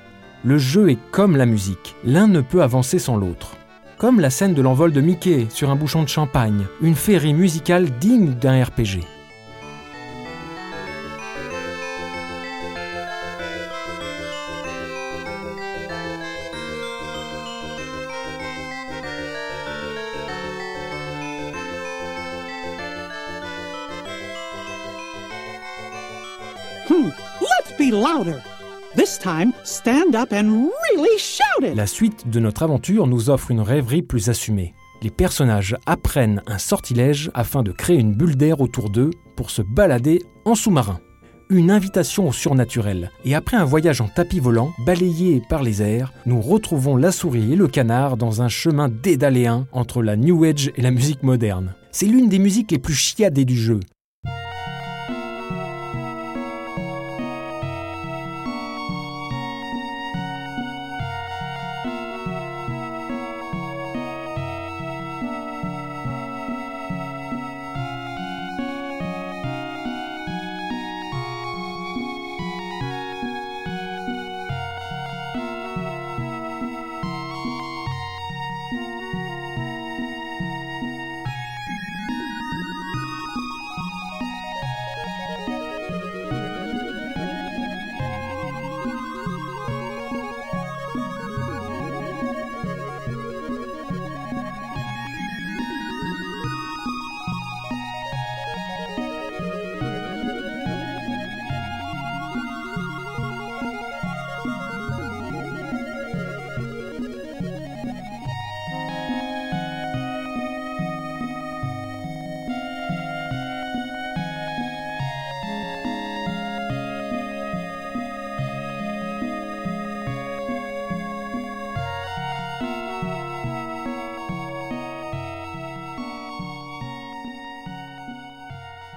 Le 0.43 0.57
jeu 0.57 0.89
est 0.89 0.97
comme 1.11 1.37
la 1.37 1.45
musique, 1.45 1.95
l'un 2.03 2.27
ne 2.27 2.41
peut 2.41 2.63
avancer 2.63 2.97
sans 2.97 3.15
l'autre. 3.15 3.57
Comme 3.99 4.19
la 4.19 4.31
scène 4.31 4.55
de 4.55 4.61
l'envol 4.63 4.91
de 4.91 5.01
Mickey 5.01 5.45
sur 5.51 5.69
un 5.69 5.75
bouchon 5.75 6.01
de 6.01 6.09
champagne, 6.09 6.65
une 6.81 6.95
féerie 6.95 7.35
musicale 7.35 7.91
digne 7.99 8.33
d'un 8.33 8.63
RPG. 8.63 9.01
Louder. 27.87 28.39
This 28.95 29.19
time, 29.19 29.53
stand 29.63 30.15
up 30.15 30.33
and 30.33 30.69
really 30.95 31.17
shout 31.17 31.63
it. 31.63 31.75
La 31.75 31.87
suite 31.87 32.29
de 32.29 32.39
notre 32.39 32.63
aventure 32.63 33.07
nous 33.07 33.29
offre 33.29 33.51
une 33.51 33.61
rêverie 33.61 34.01
plus 34.01 34.29
assumée. 34.29 34.73
Les 35.01 35.09
personnages 35.09 35.77
apprennent 35.85 36.41
un 36.47 36.57
sortilège 36.57 37.31
afin 37.33 37.63
de 37.63 37.71
créer 37.71 37.97
une 37.97 38.13
bulle 38.13 38.35
d'air 38.35 38.59
autour 38.59 38.89
d'eux 38.89 39.11
pour 39.35 39.49
se 39.49 39.61
balader 39.61 40.23
en 40.45 40.55
sous-marin. 40.55 40.99
Une 41.49 41.71
invitation 41.71 42.27
au 42.27 42.31
surnaturel. 42.31 43.11
Et 43.25 43.33
après 43.33 43.57
un 43.57 43.65
voyage 43.65 44.01
en 44.01 44.07
tapis 44.07 44.39
volant, 44.39 44.71
balayé 44.85 45.41
par 45.49 45.63
les 45.63 45.81
airs, 45.81 46.13
nous 46.25 46.41
retrouvons 46.41 46.95
la 46.95 47.11
souris 47.11 47.53
et 47.53 47.55
le 47.55 47.67
canard 47.67 48.17
dans 48.17 48.41
un 48.41 48.49
chemin 48.49 48.89
dédaléen 48.89 49.67
entre 49.71 50.03
la 50.03 50.15
New 50.15 50.43
Age 50.43 50.71
et 50.75 50.81
la 50.81 50.91
musique 50.91 51.23
moderne. 51.23 51.73
C'est 51.91 52.05
l'une 52.05 52.29
des 52.29 52.39
musiques 52.39 52.71
les 52.71 52.77
plus 52.77 52.93
chiadées 52.93 53.45
du 53.45 53.57
jeu. 53.57 53.79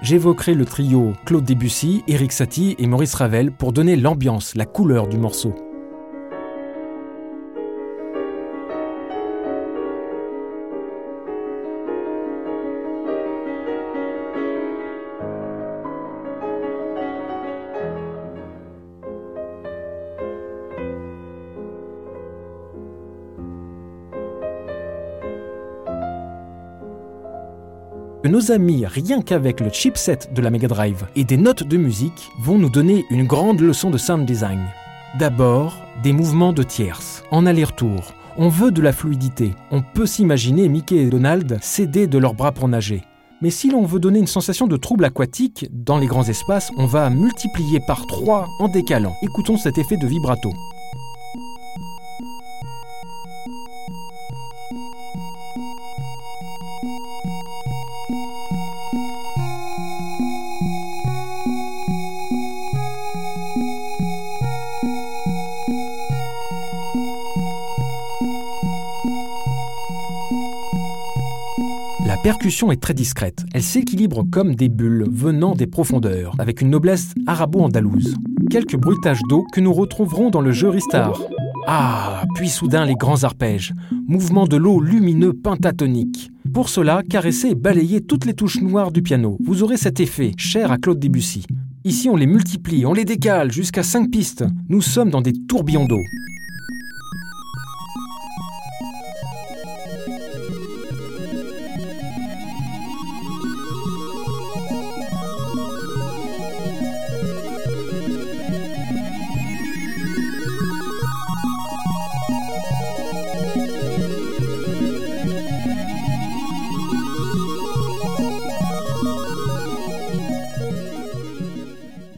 J'évoquerai 0.03 0.55
le 0.55 0.65
trio 0.65 1.15
Claude 1.25 1.45
Debussy, 1.45 2.03
Eric 2.09 2.33
Satie 2.33 2.75
et 2.79 2.87
Maurice 2.87 3.15
Ravel 3.15 3.53
pour 3.53 3.73
donner 3.73 3.97
l'ambiance, 3.97 4.55
la 4.55 4.67
couleur 4.67 5.07
du 5.09 5.17
morceau. 5.17 5.72
Nos 28.33 28.51
amis, 28.51 28.87
rien 28.87 29.21
qu'avec 29.21 29.61
le 29.61 29.68
chipset 29.68 30.21
de 30.35 30.40
la 30.40 30.49
Mega 30.49 30.66
Drive 30.66 31.05
et 31.16 31.25
des 31.25 31.37
notes 31.37 31.64
de 31.64 31.77
musique, 31.77 32.31
vont 32.40 32.57
nous 32.57 32.71
donner 32.71 33.05
une 33.11 33.27
grande 33.27 33.61
leçon 33.61 33.90
de 33.90 33.99
sound 33.99 34.25
design. 34.25 34.59
D'abord, 35.18 35.77
des 36.03 36.14
mouvements 36.14 36.55
de 36.55 36.62
tierces, 36.62 37.23
en 37.31 37.45
aller-retour. 37.45 38.14
On 38.38 38.49
veut 38.49 38.71
de 38.71 38.81
la 38.81 38.95
fluidité. 38.95 39.53
On 39.71 39.83
peut 39.83 40.07
s'imaginer 40.07 40.71
Mickey 40.71 40.97
et 40.97 41.11
Donald 41.11 41.59
s'aider 41.61 42.07
de 42.07 42.16
leurs 42.16 42.33
bras 42.33 42.53
pour 42.53 42.68
nager. 42.68 43.03
Mais 43.42 43.51
si 43.51 43.71
l'on 43.71 43.85
veut 43.85 44.01
donner 44.01 44.21
une 44.21 44.27
sensation 44.27 44.66
de 44.66 44.79
trouble 44.79 45.05
aquatique 45.05 45.66
dans 45.71 45.99
les 45.99 46.07
grands 46.07 46.27
espaces, 46.27 46.71
on 46.79 46.87
va 46.87 47.11
multiplier 47.11 47.81
par 47.87 48.07
3 48.07 48.49
en 48.61 48.68
décalant. 48.68 49.12
Écoutons 49.23 49.59
cet 49.59 49.77
effet 49.77 49.99
de 49.99 50.07
vibrato. 50.07 50.55
La 72.12 72.18
percussion 72.18 72.70
est 72.70 72.77
très 72.77 72.92
discrète. 72.92 73.46
Elle 73.55 73.62
s'équilibre 73.62 74.22
comme 74.31 74.55
des 74.55 74.68
bulles 74.68 75.07
venant 75.11 75.55
des 75.55 75.66
profondeurs, 75.66 76.35
avec 76.38 76.61
une 76.61 76.68
noblesse 76.68 77.14
arabo-andalouse. 77.27 78.16
Quelques 78.51 78.77
bruitages 78.77 79.22
d'eau 79.31 79.46
que 79.51 79.62
nous 79.62 79.72
retrouverons 79.72 80.29
dans 80.29 80.42
le 80.42 80.53
jeu 80.53 80.68
Ristar. 80.68 81.18
Ah, 81.66 82.25
puis 82.35 82.51
soudain 82.51 82.85
les 82.85 82.96
grands 82.96 83.25
arpèges, 83.25 83.72
mouvements 84.07 84.46
de 84.46 84.59
l'eau 84.59 84.79
lumineux 84.79 85.33
pentatonique. 85.33 86.31
Pour 86.53 86.68
cela, 86.68 87.03
caressez 87.09 87.48
et 87.48 87.55
balayez 87.55 88.03
toutes 88.03 88.27
les 88.27 88.35
touches 88.35 88.61
noires 88.61 88.92
du 88.92 89.01
piano. 89.01 89.38
Vous 89.42 89.62
aurez 89.62 89.79
cet 89.79 89.98
effet, 89.98 90.33
cher 90.37 90.70
à 90.70 90.77
Claude 90.77 90.98
Debussy. 90.98 91.46
Ici, 91.85 92.11
on 92.11 92.16
les 92.16 92.27
multiplie, 92.27 92.85
on 92.85 92.92
les 92.92 93.07
décale 93.07 93.51
jusqu'à 93.51 93.83
5 93.83 94.11
pistes. 94.11 94.44
Nous 94.68 94.83
sommes 94.83 95.09
dans 95.09 95.22
des 95.22 95.33
tourbillons 95.33 95.87
d'eau. 95.87 96.03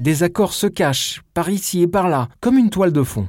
Des 0.04 0.22
accords 0.22 0.52
se 0.52 0.66
cachent, 0.66 1.22
par 1.32 1.48
ici 1.48 1.80
et 1.80 1.88
par 1.88 2.10
là, 2.10 2.28
comme 2.42 2.58
une 2.58 2.68
toile 2.68 2.92
de 2.92 3.02
fond. 3.02 3.26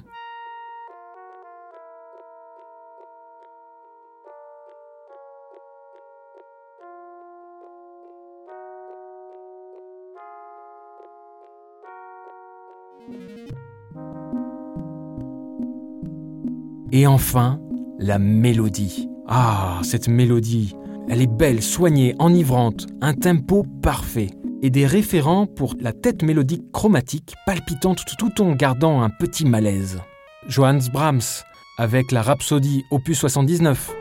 Et 16.92 17.08
enfin, 17.08 17.62
la 18.00 18.20
mélodie. 18.20 19.08
Ah, 19.28 19.80
cette 19.84 20.10
mélodie. 20.10 20.76
Elle 21.08 21.22
est 21.22 21.28
belle, 21.28 21.62
soignée, 21.62 22.16
enivrante, 22.20 22.88
un 23.00 23.14
tempo 23.14 23.64
parfait 23.82 24.32
et 24.62 24.70
des 24.70 24.86
référents 24.86 25.46
pour 25.46 25.76
la 25.80 25.94
tête 25.94 26.24
mélodique 26.24 26.72
chromatique 26.72 27.36
palpitante 27.46 28.04
tout 28.18 28.42
en 28.42 28.54
gardant 28.54 29.02
un 29.02 29.10
petit 29.10 29.46
malaise. 29.46 30.00
Johannes 30.48 30.84
Brahms 30.92 31.44
avec 31.78 32.12
la 32.12 32.22
Rhapsodie 32.22 32.86
opus 32.92 33.20
79. 33.20 33.92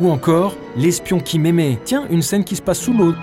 Ou 0.00 0.10
encore 0.10 0.56
L'espion 0.76 1.20
qui 1.20 1.38
m'aimait. 1.38 1.78
Tiens, 1.84 2.06
une 2.10 2.22
scène 2.22 2.44
qui 2.44 2.56
se 2.56 2.62
passe 2.62 2.80
sous 2.80 2.94
l'eau. 2.94 3.14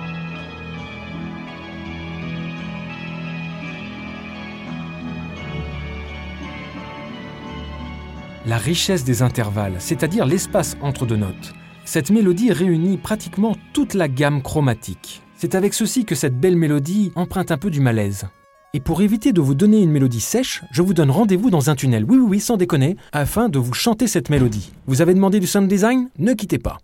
Richesse 8.57 9.03
des 9.03 9.21
intervalles, 9.21 9.75
c'est-à-dire 9.79 10.25
l'espace 10.25 10.77
entre 10.81 11.05
deux 11.05 11.15
notes. 11.15 11.53
Cette 11.85 12.11
mélodie 12.11 12.51
réunit 12.51 12.97
pratiquement 12.97 13.55
toute 13.73 13.93
la 13.93 14.07
gamme 14.07 14.41
chromatique. 14.41 15.21
C'est 15.35 15.55
avec 15.55 15.73
ceci 15.73 16.03
que 16.03 16.15
cette 16.15 16.39
belle 16.39 16.57
mélodie 16.57 17.11
emprunte 17.15 17.51
un 17.51 17.57
peu 17.57 17.69
du 17.69 17.79
malaise. 17.79 18.25
Et 18.73 18.79
pour 18.79 19.01
éviter 19.01 19.31
de 19.31 19.41
vous 19.41 19.55
donner 19.55 19.81
une 19.81 19.91
mélodie 19.91 20.19
sèche, 20.19 20.63
je 20.71 20.81
vous 20.81 20.93
donne 20.93 21.11
rendez-vous 21.11 21.49
dans 21.49 21.69
un 21.69 21.75
tunnel, 21.75 22.03
oui 22.03 22.17
oui 22.17 22.25
oui, 22.27 22.39
sans 22.39 22.57
déconner, 22.57 22.97
afin 23.13 23.47
de 23.47 23.59
vous 23.59 23.73
chanter 23.73 24.07
cette 24.07 24.29
mélodie. 24.29 24.73
Vous 24.87 25.01
avez 25.01 25.13
demandé 25.13 25.39
du 25.39 25.47
sound 25.47 25.67
design? 25.67 26.09
Ne 26.19 26.33
quittez 26.33 26.59
pas. 26.59 26.77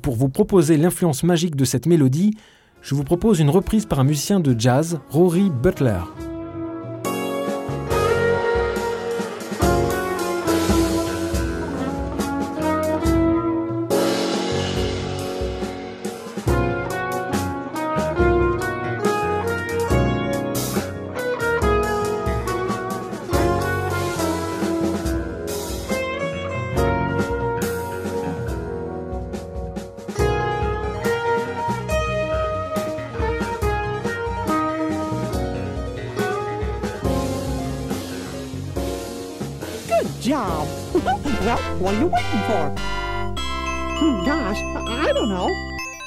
Pour 0.00 0.16
vous 0.16 0.28
proposer 0.28 0.76
l'influence 0.76 1.22
magique 1.22 1.56
de 1.56 1.64
cette 1.64 1.86
mélodie, 1.86 2.36
je 2.82 2.94
vous 2.94 3.04
propose 3.04 3.40
une 3.40 3.50
reprise 3.50 3.86
par 3.86 4.00
un 4.00 4.04
musicien 4.04 4.40
de 4.40 4.58
jazz, 4.58 5.00
Rory 5.10 5.50
Butler. 5.50 6.00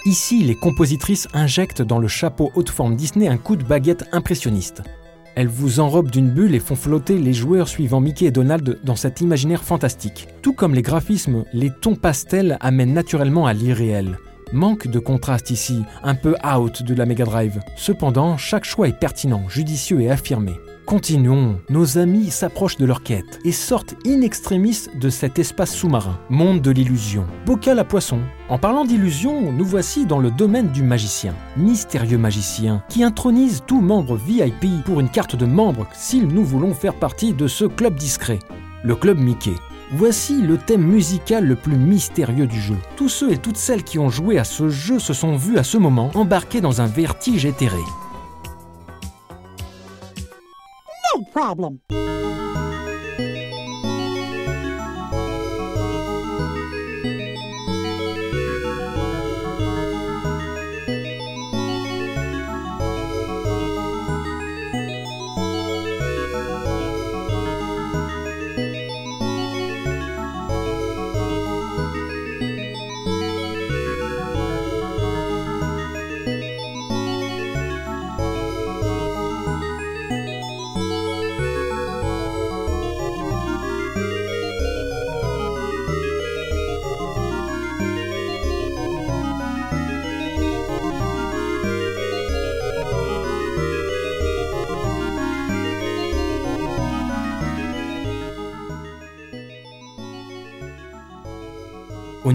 Ici, 0.05 0.43
les 0.43 0.55
compositrices 0.55 1.29
injectent 1.33 1.81
dans 1.81 1.97
le 1.97 2.09
chapeau 2.09 2.51
haute 2.55 2.69
forme 2.69 2.97
Disney 2.97 3.29
un 3.29 3.37
coup 3.37 3.55
de 3.55 3.63
baguette 3.63 4.03
impressionniste. 4.11 4.81
Elles 5.35 5.47
vous 5.47 5.79
enrobent 5.79 6.11
d'une 6.11 6.29
bulle 6.29 6.55
et 6.55 6.59
font 6.59 6.75
flotter 6.75 7.17
les 7.17 7.31
joueurs 7.31 7.69
suivant 7.69 8.01
Mickey 8.01 8.25
et 8.25 8.31
Donald 8.31 8.79
dans 8.83 8.97
cet 8.97 9.21
imaginaire 9.21 9.63
fantastique. 9.63 10.27
Tout 10.41 10.51
comme 10.51 10.75
les 10.75 10.81
graphismes, 10.81 11.45
les 11.53 11.71
tons 11.71 11.95
pastels 11.95 12.57
amènent 12.59 12.93
naturellement 12.93 13.47
à 13.47 13.53
l'irréel. 13.53 14.19
Manque 14.51 14.89
de 14.89 14.99
contraste 14.99 15.51
ici, 15.51 15.83
un 16.03 16.15
peu 16.15 16.35
out 16.45 16.83
de 16.83 16.93
la 16.93 17.05
Mega 17.05 17.23
Drive. 17.23 17.61
Cependant, 17.77 18.37
chaque 18.37 18.65
choix 18.65 18.89
est 18.89 18.99
pertinent, 18.99 19.47
judicieux 19.47 20.01
et 20.01 20.11
affirmé. 20.11 20.59
Continuons, 20.85 21.59
nos 21.69 21.97
amis 21.97 22.29
s'approchent 22.29 22.77
de 22.77 22.85
leur 22.85 23.03
quête 23.03 23.39
et 23.45 23.53
sortent 23.53 23.95
in 24.05 24.21
extremis 24.21 24.89
de 24.99 25.09
cet 25.09 25.39
espace 25.39 25.73
sous-marin, 25.73 26.19
monde 26.29 26.61
de 26.61 26.71
l'illusion, 26.71 27.25
bocal 27.45 27.79
à 27.79 27.85
poisson. 27.85 28.19
En 28.49 28.57
parlant 28.57 28.83
d'illusion, 28.83 29.53
nous 29.53 29.63
voici 29.63 30.05
dans 30.05 30.19
le 30.19 30.29
domaine 30.29 30.69
du 30.69 30.83
magicien, 30.83 31.35
mystérieux 31.55 32.17
magicien, 32.17 32.83
qui 32.89 33.03
intronise 33.03 33.63
tout 33.65 33.79
membre 33.79 34.17
VIP 34.17 34.83
pour 34.85 34.99
une 34.99 35.09
carte 35.09 35.37
de 35.37 35.45
membre 35.45 35.87
si 35.93 36.21
nous 36.21 36.43
voulons 36.43 36.73
faire 36.73 36.95
partie 36.95 37.33
de 37.33 37.47
ce 37.47 37.63
club 37.63 37.95
discret, 37.95 38.39
le 38.83 38.95
club 38.95 39.17
Mickey. 39.17 39.55
Voici 39.93 40.41
le 40.41 40.57
thème 40.57 40.83
musical 40.83 41.45
le 41.45 41.55
plus 41.55 41.77
mystérieux 41.77 42.47
du 42.47 42.59
jeu. 42.59 42.77
Tous 42.97 43.09
ceux 43.09 43.31
et 43.31 43.37
toutes 43.37 43.57
celles 43.57 43.83
qui 43.83 43.99
ont 43.99 44.09
joué 44.09 44.37
à 44.37 44.43
ce 44.43 44.67
jeu 44.67 44.99
se 44.99 45.13
sont 45.13 45.37
vus 45.37 45.57
à 45.57 45.63
ce 45.63 45.77
moment 45.77 46.11
embarqués 46.15 46.61
dans 46.61 46.81
un 46.81 46.87
vertige 46.87 47.45
éthéré. 47.45 47.81
No 51.15 51.23
problem. 51.25 52.42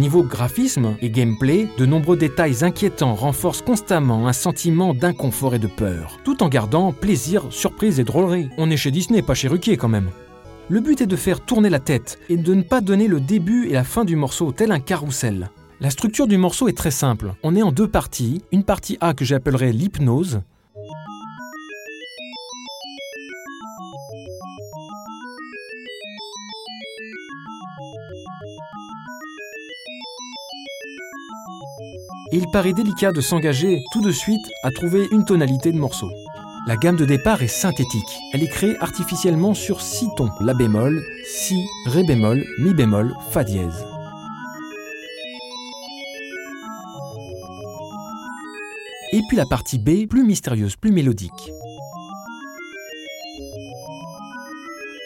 Niveau 0.09 0.23
graphisme 0.23 0.97
et 1.03 1.11
gameplay, 1.11 1.69
de 1.77 1.85
nombreux 1.85 2.17
détails 2.17 2.65
inquiétants 2.65 3.15
renforcent 3.15 3.61
constamment 3.61 4.27
un 4.27 4.33
sentiment 4.33 4.95
d'inconfort 4.95 5.55
et 5.55 5.59
de 5.59 5.67
peur, 5.67 6.19
tout 6.25 6.43
en 6.43 6.49
gardant 6.49 6.95
plaisir, 6.95 7.45
surprise 7.51 8.01
et 8.01 8.05
drôlerie. 8.05 8.49
On 8.57 8.71
est 8.71 8.79
chez 8.79 8.91
Disney, 8.91 9.21
pas 9.21 9.35
chez 9.35 9.49
Ruquier 9.49 9.77
quand 9.77 9.91
même. 9.91 10.09
Le 10.71 10.81
but 10.81 11.03
est 11.03 11.07
de 11.07 11.15
faire 11.15 11.41
tourner 11.41 11.69
la 11.69 11.79
tête 11.79 12.19
et 12.31 12.39
de 12.39 12.55
ne 12.55 12.63
pas 12.63 12.81
donner 12.81 13.07
le 13.07 13.21
début 13.21 13.67
et 13.69 13.75
la 13.75 13.85
fin 13.85 14.07
du 14.07 14.17
morceau 14.17 14.51
tel 14.51 14.73
un 14.73 14.81
carrousel. 14.81 15.51
La 15.79 15.91
structure 15.91 16.27
du 16.27 16.39
morceau 16.39 16.69
est 16.69 16.79
très 16.79 16.91
simple. 16.91 17.35
On 17.43 17.55
est 17.55 17.61
en 17.61 17.71
deux 17.71 17.87
parties. 17.87 18.41
Une 18.51 18.65
partie 18.65 18.97
A 19.03 19.13
que 19.13 19.27
j'appellerai 19.27 19.73
l'hypnose, 19.73 20.41
il 32.39 32.49
paraît 32.53 32.73
délicat 32.73 33.11
de 33.11 33.21
s'engager 33.21 33.83
tout 33.91 34.01
de 34.01 34.13
suite 34.13 34.47
à 34.63 34.71
trouver 34.71 35.09
une 35.11 35.25
tonalité 35.25 35.73
de 35.73 35.77
morceau. 35.77 36.09
La 36.69 36.77
gamme 36.77 36.97
de 36.97 37.05
départ 37.05 37.43
est 37.43 37.49
synthétique. 37.49 38.17
Elle 38.33 38.45
est 38.45 38.49
créée 38.49 38.77
artificiellement 38.79 39.55
sur 39.55 39.81
6 39.81 40.07
tons 40.17 40.31
La 40.41 40.55
bémol, 40.55 41.03
Si, 41.27 41.57
Ré 41.87 42.05
bémol, 42.05 42.45
Mi 42.61 42.75
bémol, 42.75 43.13
Fa 43.33 43.43
dièse. 43.43 43.85
Et 49.13 49.21
puis 49.27 49.37
la 49.37 49.47
partie 49.47 49.79
B, 49.79 50.07
plus 50.09 50.23
mystérieuse, 50.23 50.77
plus 50.77 50.93
mélodique. 50.93 51.53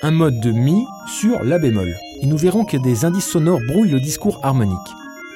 Un 0.03 0.11
mode 0.11 0.38
de 0.40 0.51
Mi 0.51 0.85
sur 1.07 1.42
La 1.45 1.59
bémol. 1.59 1.95
Et 2.21 2.27
nous 2.27 2.37
verrons 2.37 2.66
que 2.66 2.77
des 2.77 3.07
indices 3.07 3.31
sonores 3.31 3.61
brouillent 3.68 3.92
le 3.92 4.01
discours 4.01 4.38
harmonique. 4.42 4.77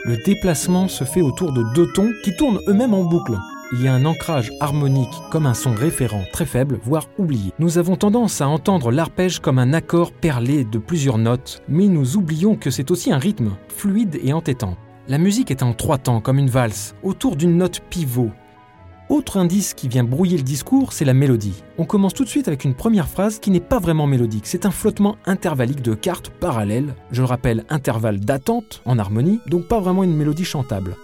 Le 0.07 0.17
déplacement 0.19 0.87
se 0.87 1.03
fait 1.03 1.21
autour 1.21 1.53
de 1.53 1.65
deux 1.75 1.89
tons 1.93 2.13
qui 2.23 2.37
tournent 2.37 2.61
eux-mêmes 2.69 2.95
en 2.95 3.03
boucle. 3.03 3.37
Il 3.73 3.83
y 3.83 3.89
a 3.89 3.93
un 3.93 4.05
ancrage 4.05 4.53
harmonique 4.61 5.13
comme 5.33 5.47
un 5.47 5.55
son 5.55 5.75
référent 5.75 6.23
très 6.33 6.47
faible, 6.47 6.79
voire 6.85 7.09
oublié. 7.19 7.51
Nous 7.59 7.77
avons 7.77 7.97
tendance 7.97 8.41
à 8.41 8.47
entendre 8.47 8.93
l'arpège 8.93 9.41
comme 9.41 9.59
un 9.59 9.73
accord 9.73 10.13
perlé 10.13 10.63
de 10.63 10.79
plusieurs 10.79 11.19
notes, 11.19 11.61
mais 11.69 11.89
nous 11.89 12.17
oublions 12.17 12.55
que 12.55 12.71
c'est 12.71 12.93
aussi 12.93 13.11
un 13.13 13.19
rythme, 13.19 13.57
fluide 13.67 14.21
et 14.23 14.33
entêtant. 14.33 14.77
La 15.09 15.19
musique 15.19 15.51
est 15.51 15.65
en 15.65 15.73
trois 15.73 15.99
temps, 15.99 16.21
comme 16.21 16.39
une 16.39 16.51
valse, 16.51 16.95
autour 17.03 17.35
d'une 17.35 17.57
note 17.57 17.81
pivot. 17.91 18.31
Autre 19.09 19.37
indice 19.37 19.73
qui 19.73 19.87
vient 19.87 20.03
brouiller 20.03 20.37
le 20.37 20.43
discours, 20.43 20.93
c'est 20.93 21.05
la 21.05 21.15
mélodie. 21.15 21.63
On 21.79 21.85
commence 21.85 22.13
tout 22.13 22.25
de 22.25 22.29
suite 22.29 22.49
avec 22.49 22.65
une 22.65 22.75
première 22.75 23.09
phrase 23.09 23.39
qui 23.39 23.53
n'est 23.53 23.61
pas 23.61 23.79
vraiment 23.79 24.09
mélodique, 24.09 24.49
c'est 24.49 24.67
un 24.67 24.73
flottement 24.73 25.17
intervallique 25.27 25.81
de 25.81 25.95
cartes 25.95 26.31
parallèles, 26.31 26.93
je 27.13 27.23
le 27.23 27.27
rappelle, 27.27 27.65
intervalle 27.69 28.19
d'attente 28.19 28.83
en 28.85 28.99
harmonie, 28.99 29.39
donc 29.47 29.69
pas 29.69 29.79
vraiment 29.79 30.03
une 30.03 30.17
mélodie 30.17 30.45
chantable. 30.45 30.97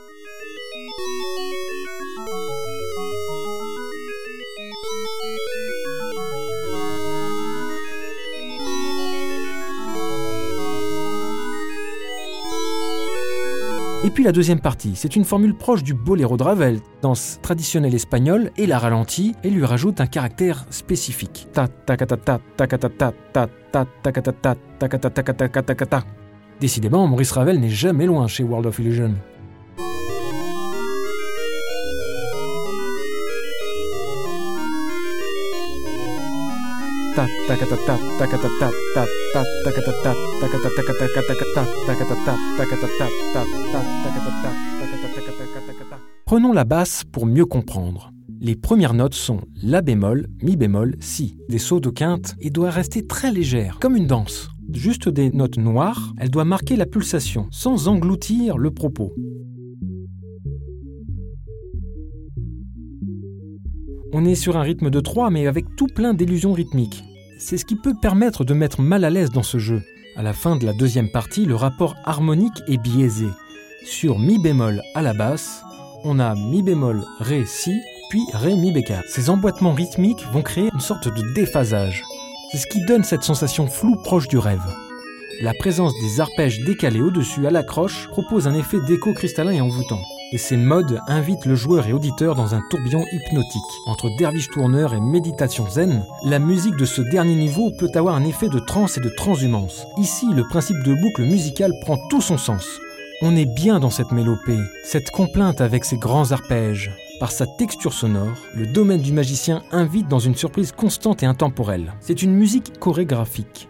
Et 14.05 14.11
puis 14.11 14.25
la 14.25 14.33
deuxième 14.33 14.59
partie, 14.59 14.97
c'est 14.97 15.15
une 15.15 15.25
formule 15.25 15.55
proche 15.55 15.85
du 15.85 15.95
boléro 15.95 16.37
de 16.37 16.43
Ravel, 16.43 16.81
danse 17.03 17.39
traditionnelle 17.41 17.95
espagnole, 17.95 18.51
et 18.57 18.67
la 18.67 18.81
ralentit 18.81 19.37
et 19.45 19.51
lui 19.51 19.65
rajoute 19.65 20.01
un 20.01 20.07
caractère 20.07 20.67
spécifique. 20.71 21.47
Décidément, 26.61 27.07
Maurice 27.07 27.31
Ravel 27.31 27.61
n'est 27.61 27.69
jamais 27.69 28.07
loin 28.07 28.27
chez 28.27 28.43
World 28.43 28.67
of 28.67 28.79
Illusion. 28.81 29.15
Prenons 46.25 46.53
la 46.53 46.65
basse 46.65 47.05
pour 47.05 47.27
mieux 47.27 47.45
comprendre. 47.45 48.13
Les 48.41 48.57
premières 48.57 48.95
notes 48.95 49.15
sont 49.15 49.43
La 49.63 49.83
bémol, 49.83 50.27
Mi 50.43 50.57
bémol, 50.57 50.97
Si, 51.01 51.37
des 51.49 51.59
sauts 51.59 51.81
de 51.81 51.91
quinte 51.91 52.35
et 52.41 52.51
doit 52.51 52.71
rester 52.71 53.07
très 53.07 53.31
légère, 53.31 53.79
comme 53.81 53.97
une 53.97 54.07
danse. 54.07 54.49
Juste 54.73 55.09
des 55.09 55.31
notes 55.31 55.59
noires, 55.59 56.15
elle 56.19 56.31
doit 56.31 56.45
marquer 56.45 56.77
la 56.77 56.87
pulsation, 56.87 57.47
sans 57.51 57.89
engloutir 57.89 58.57
le 58.57 58.71
propos. 58.71 59.13
On 64.15 64.27
est 64.27 64.35
sur 64.35 64.59
un 64.59 64.63
rythme 64.63 64.91
de 64.91 65.01
3 65.01 65.31
mais 65.31 65.47
avec 65.47 65.65
tout 65.75 65.87
plein 65.87 66.13
d'illusions 66.13 66.53
rythmiques. 66.53 67.03
C'est 67.39 67.57
ce 67.57 67.65
qui 67.65 67.77
peut 67.77 67.95
permettre 68.01 68.45
de 68.45 68.53
mettre 68.53 68.83
mal 68.83 69.05
à 69.05 69.11
l'aise 69.11 69.31
dans 69.31 69.43
ce 69.43 69.57
jeu. 69.59 69.83
À 70.17 70.23
la 70.23 70.35
fin 70.35 70.57
de 70.57 70.67
la 70.67 70.75
deuxième 70.75 71.11
partie, 71.11 71.47
le 71.47 71.55
rapport 71.55 71.95
harmonique 72.05 72.63
est 72.69 72.77
biaisé. 72.77 73.29
Sur 73.87 74.19
Mi 74.19 74.39
bémol 74.39 74.83
à 74.95 75.01
la 75.01 75.15
basse, 75.15 75.63
on 76.05 76.19
a 76.19 76.35
Mi 76.35 76.63
bémol, 76.63 77.03
Ré, 77.21 77.45
Si, 77.47 77.73
puis 78.11 78.21
Ré, 78.35 78.55
Mi 78.55 78.71
bécard. 78.71 79.03
Ces 79.09 79.31
emboîtements 79.31 79.73
rythmiques 79.73 80.27
vont 80.31 80.43
créer 80.43 80.69
une 80.75 80.81
sorte 80.81 81.09
de 81.09 81.33
déphasage. 81.35 82.05
C'est 82.51 82.59
ce 82.59 82.67
qui 82.67 82.85
donne 82.85 83.05
cette 83.05 83.23
sensation 83.23 83.67
floue 83.67 83.97
proche 84.05 84.29
du 84.29 84.37
rêve. 84.37 84.61
La 85.41 85.55
présence 85.55 85.95
des 86.03 86.21
arpèges 86.21 86.61
décalés 86.67 87.01
au-dessus 87.01 87.47
à 87.47 87.51
la 87.51 87.63
croche 87.63 88.09
propose 88.09 88.47
un 88.47 88.55
effet 88.55 88.79
d'écho 88.87 89.15
cristallin 89.15 89.53
et 89.53 89.61
envoûtant. 89.63 90.03
Et 90.33 90.39
ces 90.39 90.57
modes 90.57 91.01
invitent 91.07 91.45
le 91.45 91.55
joueur 91.55 91.87
et 91.87 91.93
auditeur 91.93 92.35
dans 92.35 92.55
un 92.55 92.63
tourbillon 92.71 93.05
hypnotique. 93.13 93.63
Entre 93.87 94.09
derviche 94.19 94.49
tourneur 94.49 94.95
et 94.95 95.01
méditation 95.01 95.69
zen, 95.69 96.05
la 96.25 96.39
musique 96.39 96.77
de 96.77 96.85
ce 96.85 97.03
dernier 97.03 97.35
niveau 97.35 97.71
peut 97.79 97.91
avoir 97.95 98.17
un 98.17 98.25
effet 98.25 98.49
de 98.49 98.59
transe 98.59 98.97
et 98.97 99.01
de 99.01 99.11
transhumance. 99.11 99.87
Ici, 99.99 100.27
le 100.33 100.45
principe 100.49 100.83
de 100.85 100.95
boucle 100.95 101.23
musicale 101.23 101.73
prend 101.83 101.99
tout 102.09 102.23
son 102.23 102.39
sens. 102.39 102.67
On 103.21 103.37
est 103.37 103.55
bien 103.55 103.79
dans 103.79 103.91
cette 103.91 104.11
mélopée, 104.11 104.59
cette 104.85 105.11
complainte 105.11 105.61
avec 105.61 105.85
ses 105.85 105.97
grands 105.97 106.33
arpèges. 106.33 106.91
Par 107.21 107.31
sa 107.31 107.47
texture 107.47 107.93
sonore, 107.93 108.37
le 108.57 108.67
domaine 108.67 109.01
du 109.01 109.13
magicien 109.13 109.63
invite 109.71 110.09
dans 110.09 110.19
une 110.19 110.35
surprise 110.35 110.73
constante 110.73 111.23
et 111.23 111.27
intemporelle. 111.27 111.93
C'est 112.01 112.23
une 112.23 112.35
musique 112.35 112.81
chorégraphique. 112.81 113.69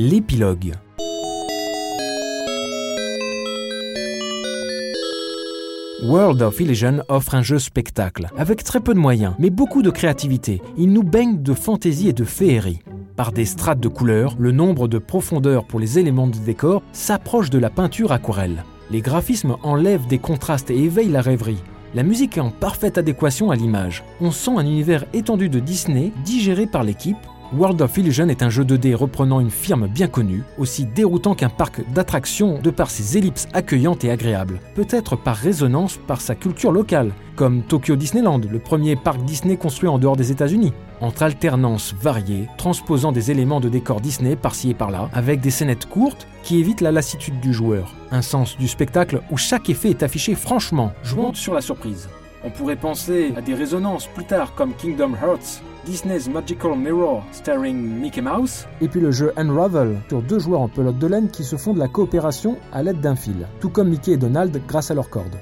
L'épilogue. 0.00 0.74
World 6.04 6.40
of 6.40 6.60
Illusion 6.60 7.02
offre 7.08 7.34
un 7.34 7.42
jeu 7.42 7.58
spectacle, 7.58 8.28
avec 8.36 8.62
très 8.62 8.78
peu 8.78 8.94
de 8.94 8.98
moyens, 9.00 9.34
mais 9.40 9.50
beaucoup 9.50 9.82
de 9.82 9.90
créativité. 9.90 10.62
Il 10.76 10.92
nous 10.92 11.02
baigne 11.02 11.42
de 11.42 11.52
fantaisie 11.52 12.10
et 12.10 12.12
de 12.12 12.22
féerie. 12.22 12.78
Par 13.16 13.32
des 13.32 13.44
strates 13.44 13.80
de 13.80 13.88
couleurs, 13.88 14.36
le 14.38 14.52
nombre 14.52 14.86
de 14.86 14.98
profondeurs 14.98 15.64
pour 15.64 15.80
les 15.80 15.98
éléments 15.98 16.28
de 16.28 16.38
décor 16.38 16.84
s'approche 16.92 17.50
de 17.50 17.58
la 17.58 17.68
peinture 17.68 18.12
aquarelle. 18.12 18.62
Les 18.92 19.00
graphismes 19.00 19.56
enlèvent 19.64 20.06
des 20.06 20.20
contrastes 20.20 20.70
et 20.70 20.78
éveillent 20.78 21.08
la 21.08 21.22
rêverie. 21.22 21.64
La 21.96 22.04
musique 22.04 22.36
est 22.36 22.40
en 22.40 22.50
parfaite 22.50 22.98
adéquation 22.98 23.50
à 23.50 23.56
l'image. 23.56 24.04
On 24.20 24.30
sent 24.30 24.52
un 24.56 24.64
univers 24.64 25.06
étendu 25.12 25.48
de 25.48 25.58
Disney 25.58 26.12
digéré 26.24 26.68
par 26.68 26.84
l'équipe 26.84 27.16
World 27.56 27.80
of 27.80 27.96
Illusion 27.96 28.28
est 28.28 28.42
un 28.42 28.50
jeu 28.50 28.62
2D 28.62 28.94
reprenant 28.94 29.40
une 29.40 29.50
firme 29.50 29.86
bien 29.86 30.06
connue, 30.06 30.42
aussi 30.58 30.84
déroutant 30.84 31.34
qu'un 31.34 31.48
parc 31.48 31.80
d'attractions 31.94 32.58
de 32.60 32.70
par 32.70 32.90
ses 32.90 33.16
ellipses 33.16 33.48
accueillantes 33.54 34.04
et 34.04 34.10
agréables, 34.10 34.60
peut-être 34.74 35.16
par 35.16 35.34
résonance 35.34 35.96
par 35.96 36.20
sa 36.20 36.34
culture 36.34 36.72
locale, 36.72 37.12
comme 37.36 37.62
Tokyo 37.62 37.96
Disneyland, 37.96 38.40
le 38.50 38.58
premier 38.58 38.96
parc 38.96 39.24
Disney 39.24 39.56
construit 39.56 39.88
en 39.88 39.98
dehors 39.98 40.16
des 40.16 40.30
États-Unis, 40.30 40.74
entre 41.00 41.22
alternances 41.22 41.94
variées, 41.98 42.48
transposant 42.58 43.12
des 43.12 43.30
éléments 43.30 43.60
de 43.60 43.70
décor 43.70 44.02
Disney 44.02 44.36
par-ci 44.36 44.68
et 44.68 44.74
par-là, 44.74 45.08
avec 45.14 45.40
des 45.40 45.50
scénettes 45.50 45.88
courtes 45.88 46.26
qui 46.42 46.58
évitent 46.58 46.82
la 46.82 46.92
lassitude 46.92 47.40
du 47.40 47.54
joueur, 47.54 47.94
un 48.10 48.22
sens 48.22 48.58
du 48.58 48.68
spectacle 48.68 49.22
où 49.30 49.38
chaque 49.38 49.70
effet 49.70 49.88
est 49.88 50.02
affiché 50.02 50.34
franchement, 50.34 50.92
jouant 51.02 51.32
sur 51.32 51.54
la 51.54 51.62
surprise. 51.62 52.10
On 52.44 52.50
pourrait 52.50 52.76
penser 52.76 53.32
à 53.36 53.40
des 53.40 53.54
résonances 53.54 54.06
plus 54.06 54.24
tard 54.24 54.54
comme 54.54 54.74
Kingdom 54.74 55.14
Hearts, 55.14 55.62
Disney's 55.88 56.28
Magical 56.28 56.76
Mirror 56.76 57.22
starring 57.32 57.98
Mickey 57.98 58.20
Mouse, 58.20 58.66
et 58.82 58.88
puis 58.88 59.00
le 59.00 59.10
jeu 59.10 59.32
Unravel 59.38 59.96
sur 60.10 60.20
deux 60.20 60.38
joueurs 60.38 60.60
en 60.60 60.68
pelote 60.68 60.98
de 60.98 61.06
laine 61.06 61.30
qui 61.30 61.44
se 61.44 61.56
font 61.56 61.72
de 61.72 61.78
la 61.78 61.88
coopération 61.88 62.58
à 62.74 62.82
l'aide 62.82 63.00
d'un 63.00 63.16
fil, 63.16 63.46
tout 63.58 63.70
comme 63.70 63.88
Mickey 63.88 64.12
et 64.12 64.16
Donald 64.18 64.60
grâce 64.68 64.90
à 64.90 64.94
leur 64.94 65.08
corde. 65.08 65.38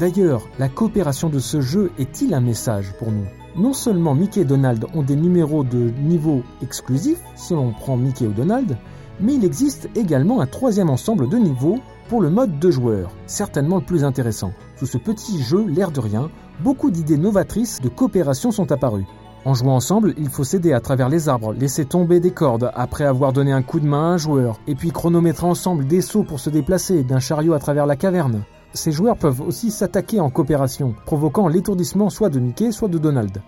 D'ailleurs, 0.00 0.48
la 0.58 0.68
coopération 0.68 1.28
de 1.28 1.38
ce 1.38 1.60
jeu 1.60 1.92
est-il 1.96 2.34
un 2.34 2.40
message 2.40 2.92
pour 2.98 3.12
nous? 3.12 3.24
Non 3.56 3.72
seulement 3.72 4.16
Mickey 4.16 4.40
et 4.40 4.44
Donald 4.44 4.84
ont 4.94 5.04
des 5.04 5.14
numéros 5.14 5.62
de 5.62 5.92
niveau 6.02 6.42
exclusifs, 6.60 7.22
si 7.36 7.54
l'on 7.54 7.70
prend 7.70 7.96
Mickey 7.96 8.26
ou 8.26 8.32
Donald, 8.32 8.76
mais 9.20 9.34
il 9.34 9.44
existe 9.44 9.88
également 9.94 10.40
un 10.40 10.46
troisième 10.46 10.90
ensemble 10.90 11.28
de 11.28 11.36
niveaux 11.36 11.78
pour 12.08 12.20
le 12.20 12.30
mode 12.30 12.58
de 12.58 12.70
joueur, 12.72 13.12
certainement 13.26 13.76
le 13.76 13.84
plus 13.84 14.02
intéressant. 14.02 14.54
Sous 14.74 14.86
ce 14.86 14.98
petit 14.98 15.40
jeu, 15.40 15.64
l'air 15.68 15.92
de 15.92 16.00
rien, 16.00 16.30
beaucoup 16.64 16.90
d'idées 16.90 17.16
novatrices 17.16 17.80
de 17.80 17.88
coopération 17.88 18.50
sont 18.50 18.72
apparues. 18.72 19.06
En 19.46 19.52
jouant 19.52 19.76
ensemble, 19.76 20.14
il 20.16 20.30
faut 20.30 20.42
s'aider 20.42 20.72
à 20.72 20.80
travers 20.80 21.10
les 21.10 21.28
arbres, 21.28 21.52
laisser 21.52 21.84
tomber 21.84 22.18
des 22.18 22.30
cordes 22.30 22.70
après 22.74 23.04
avoir 23.04 23.34
donné 23.34 23.52
un 23.52 23.60
coup 23.60 23.78
de 23.78 23.86
main 23.86 24.12
à 24.12 24.14
un 24.14 24.16
joueur, 24.16 24.58
et 24.66 24.74
puis 24.74 24.90
chronométrer 24.90 25.46
ensemble 25.46 25.86
des 25.86 26.00
sauts 26.00 26.22
pour 26.22 26.40
se 26.40 26.48
déplacer 26.48 27.02
d'un 27.02 27.18
chariot 27.18 27.52
à 27.52 27.58
travers 27.58 27.84
la 27.84 27.96
caverne. 27.96 28.44
Ces 28.72 28.90
joueurs 28.90 29.18
peuvent 29.18 29.42
aussi 29.42 29.70
s'attaquer 29.70 30.18
en 30.18 30.30
coopération, 30.30 30.94
provoquant 31.04 31.46
l'étourdissement 31.48 32.08
soit 32.08 32.30
de 32.30 32.40
Mickey, 32.40 32.72
soit 32.72 32.88
de 32.88 32.96
Donald. 32.96 33.42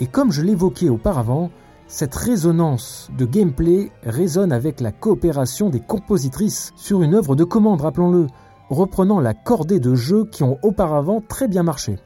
Et 0.00 0.06
comme 0.06 0.32
je 0.32 0.40
l'évoquais 0.40 0.88
auparavant, 0.88 1.50
cette 1.86 2.14
résonance 2.14 3.10
de 3.18 3.26
gameplay 3.26 3.92
résonne 4.04 4.52
avec 4.52 4.80
la 4.80 4.90
coopération 4.90 5.68
des 5.68 5.80
compositrices 5.80 6.72
sur 6.76 7.02
une 7.02 7.14
œuvre 7.14 7.36
de 7.36 7.44
commande, 7.44 7.82
rappelons-le, 7.82 8.26
reprenant 8.70 9.20
la 9.20 9.34
cordée 9.34 9.80
de 9.80 9.94
jeux 9.94 10.24
qui 10.24 10.44
ont 10.44 10.58
auparavant 10.62 11.20
très 11.20 11.46
bien 11.46 11.62
marché. 11.62 11.98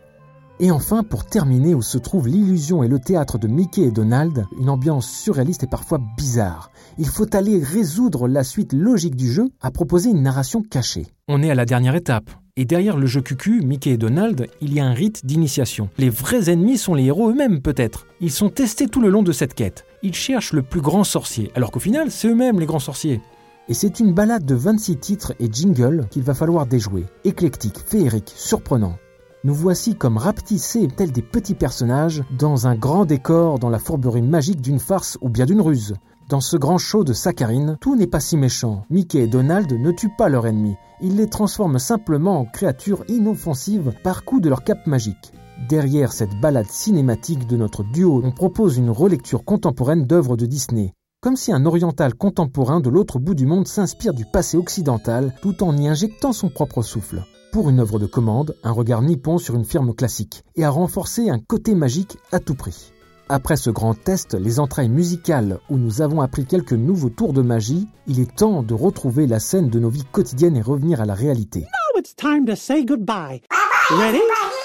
Et 0.59 0.71
enfin, 0.71 1.03
pour 1.03 1.27
terminer, 1.27 1.75
où 1.75 1.83
se 1.83 1.99
trouve 1.99 2.29
l'illusion 2.29 2.83
et 2.83 2.89
le 2.89 2.99
théâtre 2.99 3.37
de 3.37 3.47
Mickey 3.47 3.83
et 3.83 3.91
Donald, 3.91 4.47
une 4.59 4.71
ambiance 4.71 5.07
surréaliste 5.07 5.65
et 5.65 5.67
parfois 5.67 6.01
bizarre. 6.17 6.71
Il 6.97 7.09
faut 7.09 7.35
aller 7.37 7.63
résoudre 7.63 8.27
la 8.27 8.43
suite 8.43 8.73
logique 8.73 9.17
du 9.17 9.31
jeu 9.31 9.51
à 9.61 9.71
proposer 9.71 10.09
une 10.09 10.23
narration 10.23 10.63
cachée. 10.63 11.07
On 11.29 11.43
est 11.43 11.51
à 11.51 11.55
la 11.55 11.67
dernière 11.67 11.95
étape. 11.95 12.31
Et 12.57 12.65
derrière 12.65 12.97
le 12.97 13.05
jeu 13.05 13.21
cucu, 13.21 13.61
Mickey 13.61 13.91
et 13.91 13.97
Donald, 13.99 14.47
il 14.63 14.73
y 14.73 14.81
a 14.81 14.87
un 14.87 14.95
rite 14.95 15.27
d'initiation. 15.27 15.91
Les 15.99 16.09
vrais 16.09 16.49
ennemis 16.49 16.79
sont 16.79 16.95
les 16.95 17.05
héros 17.05 17.29
eux-mêmes 17.29 17.61
peut-être. 17.61 18.07
Ils 18.23 18.31
sont 18.31 18.49
testés 18.49 18.89
tout 18.89 19.03
le 19.03 19.11
long 19.11 19.23
de 19.23 19.33
cette 19.33 19.53
quête. 19.53 19.85
Ils 20.03 20.15
cherchent 20.15 20.55
le 20.55 20.63
plus 20.63 20.81
grand 20.81 21.05
sorcier, 21.05 21.51
alors 21.55 21.71
qu'au 21.71 21.81
final, 21.81 22.11
c'est 22.11 22.29
eux-mêmes 22.29 22.61
les 22.61 22.67
grands 22.67 22.79
sorciers. 22.79 23.21
Et 23.69 23.75
c'est 23.75 24.01
une 24.01 24.15
balade 24.15 24.47
de 24.47 24.55
26 24.55 24.97
titres 24.97 25.35
et 25.39 25.53
jingles 25.53 26.07
qu'il 26.11 26.23
va 26.23 26.33
falloir 26.33 26.65
déjouer. 26.65 27.05
Éclectique, 27.25 27.79
féerique, 27.79 28.33
surprenant 28.35 28.97
nous 29.47 29.55
voici 29.55 29.95
comme 29.95 30.17
rapetissés 30.17 30.89
tels 30.89 31.13
des 31.13 31.23
petits 31.23 31.55
personnages 31.55 32.25
dans 32.37 32.67
un 32.67 32.75
grand 32.75 33.05
décor 33.05 33.61
dans 33.61 33.71
la 33.71 33.79
fourberie 33.79 34.21
magique 34.21 34.61
d'une 34.61 34.81
farce 34.81 35.19
ou 35.21 35.29
bien 35.29 35.47
d'une 35.47 35.61
ruse. 35.61 35.95
Dans 36.29 36.41
ce 36.41 36.57
grand 36.57 36.79
show 36.79 37.05
de 37.05 37.13
saccharine, 37.13 37.77
tout 37.81 37.95
n'est 37.95 38.09
pas 38.09 38.19
si 38.19 38.37
méchant. 38.37 38.83
Mickey 38.91 39.23
et 39.23 39.27
Donald 39.29 39.73
ne 39.73 39.93
tuent 39.93 40.17
pas 40.19 40.29
leurs 40.29 40.49
ennemis. 40.49 40.75
Ils 41.01 41.15
les 41.15 41.29
transforment 41.29 41.79
simplement 41.79 42.41
en 42.41 42.45
créatures 42.45 43.05
inoffensives 43.07 43.93
par 44.03 44.25
coup 44.25 44.41
de 44.41 44.49
leur 44.49 44.65
cape 44.65 44.85
magique. 44.89 45.33
Derrière 45.69 46.13
cette 46.13 46.41
balade 46.41 46.67
cinématique 46.69 47.47
de 47.47 47.57
notre 47.57 47.85
duo, 47.85 48.21
on 48.25 48.33
propose 48.33 48.79
une 48.79 48.91
relecture 48.91 49.45
contemporaine 49.45 50.07
d'œuvres 50.07 50.37
de 50.37 50.47
Disney. 50.47 50.93
Comme 51.21 51.37
si 51.37 51.53
un 51.53 51.67
oriental 51.67 52.15
contemporain 52.15 52.81
de 52.81 52.91
l'autre 52.91 53.21
bout 53.21 53.37
du 53.37 53.47
monde 53.47 53.69
s'inspire 53.69 54.13
du 54.13 54.25
passé 54.25 54.57
occidental 54.57 55.37
tout 55.41 55.63
en 55.63 55.77
y 55.77 55.87
injectant 55.87 56.33
son 56.33 56.49
propre 56.49 56.83
souffle 56.83 57.23
pour 57.57 57.71
une 57.71 57.81
œuvre 57.81 57.99
de 57.99 58.05
commande, 58.05 58.55
un 58.65 58.71
regard 58.71 59.01
nippon 59.01 59.39
sur 59.39 59.55
une 59.55 59.65
firme 59.65 59.95
classique, 59.95 60.45
et 60.57 60.65
à 60.67 60.69
renforcer 60.69 61.31
un 61.31 61.39
côté 61.39 61.75
magique 61.75 62.19
à 62.31 62.39
tout 62.39 62.55
prix. 62.55 62.93
Après 63.31 63.57
ce 63.57 63.71
grand 63.71 63.95
test, 63.95 64.35
les 64.35 64.61
entrailles 64.61 64.91
musicales 64.91 65.59
où 65.71 65.79
nous 65.79 66.03
avons 66.03 66.21
appris 66.21 66.45
quelques 66.45 66.75
nouveaux 66.75 67.09
tours 67.09 67.33
de 67.33 67.41
magie, 67.41 67.89
il 68.07 68.21
est 68.21 68.37
temps 68.37 68.63
de 68.63 68.75
retrouver 68.75 69.27
la 69.27 69.41
scène 69.41 69.71
de 69.71 69.81
nos 69.81 69.89
vies 69.89 70.05
quotidiennes 70.05 70.59
et 70.59 70.61
revenir 70.61 71.01
à 71.01 71.07
la 71.07 71.15
réalité. 71.15 71.61
Now 71.61 71.99
it's 71.99 72.15
time 72.15 72.45
to 72.45 72.57
say 72.57 72.85
goodbye. 72.85 73.41
Ready? 73.89 74.21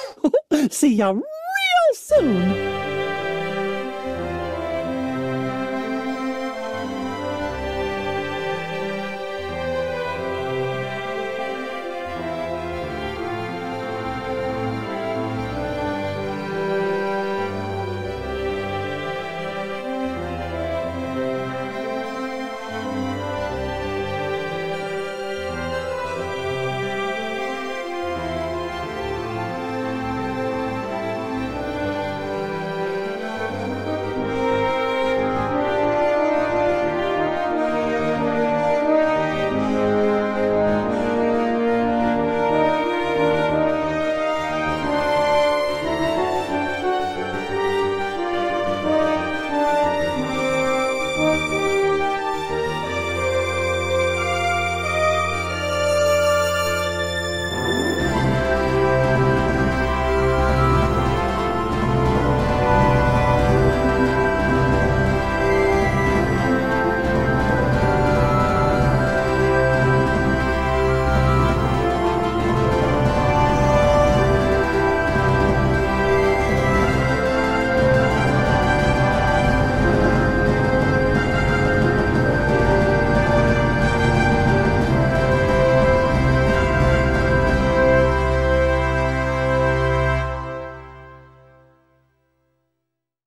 See 0.70 0.94
ya 0.94 1.12
real 1.14 1.94
soon. 1.94 2.91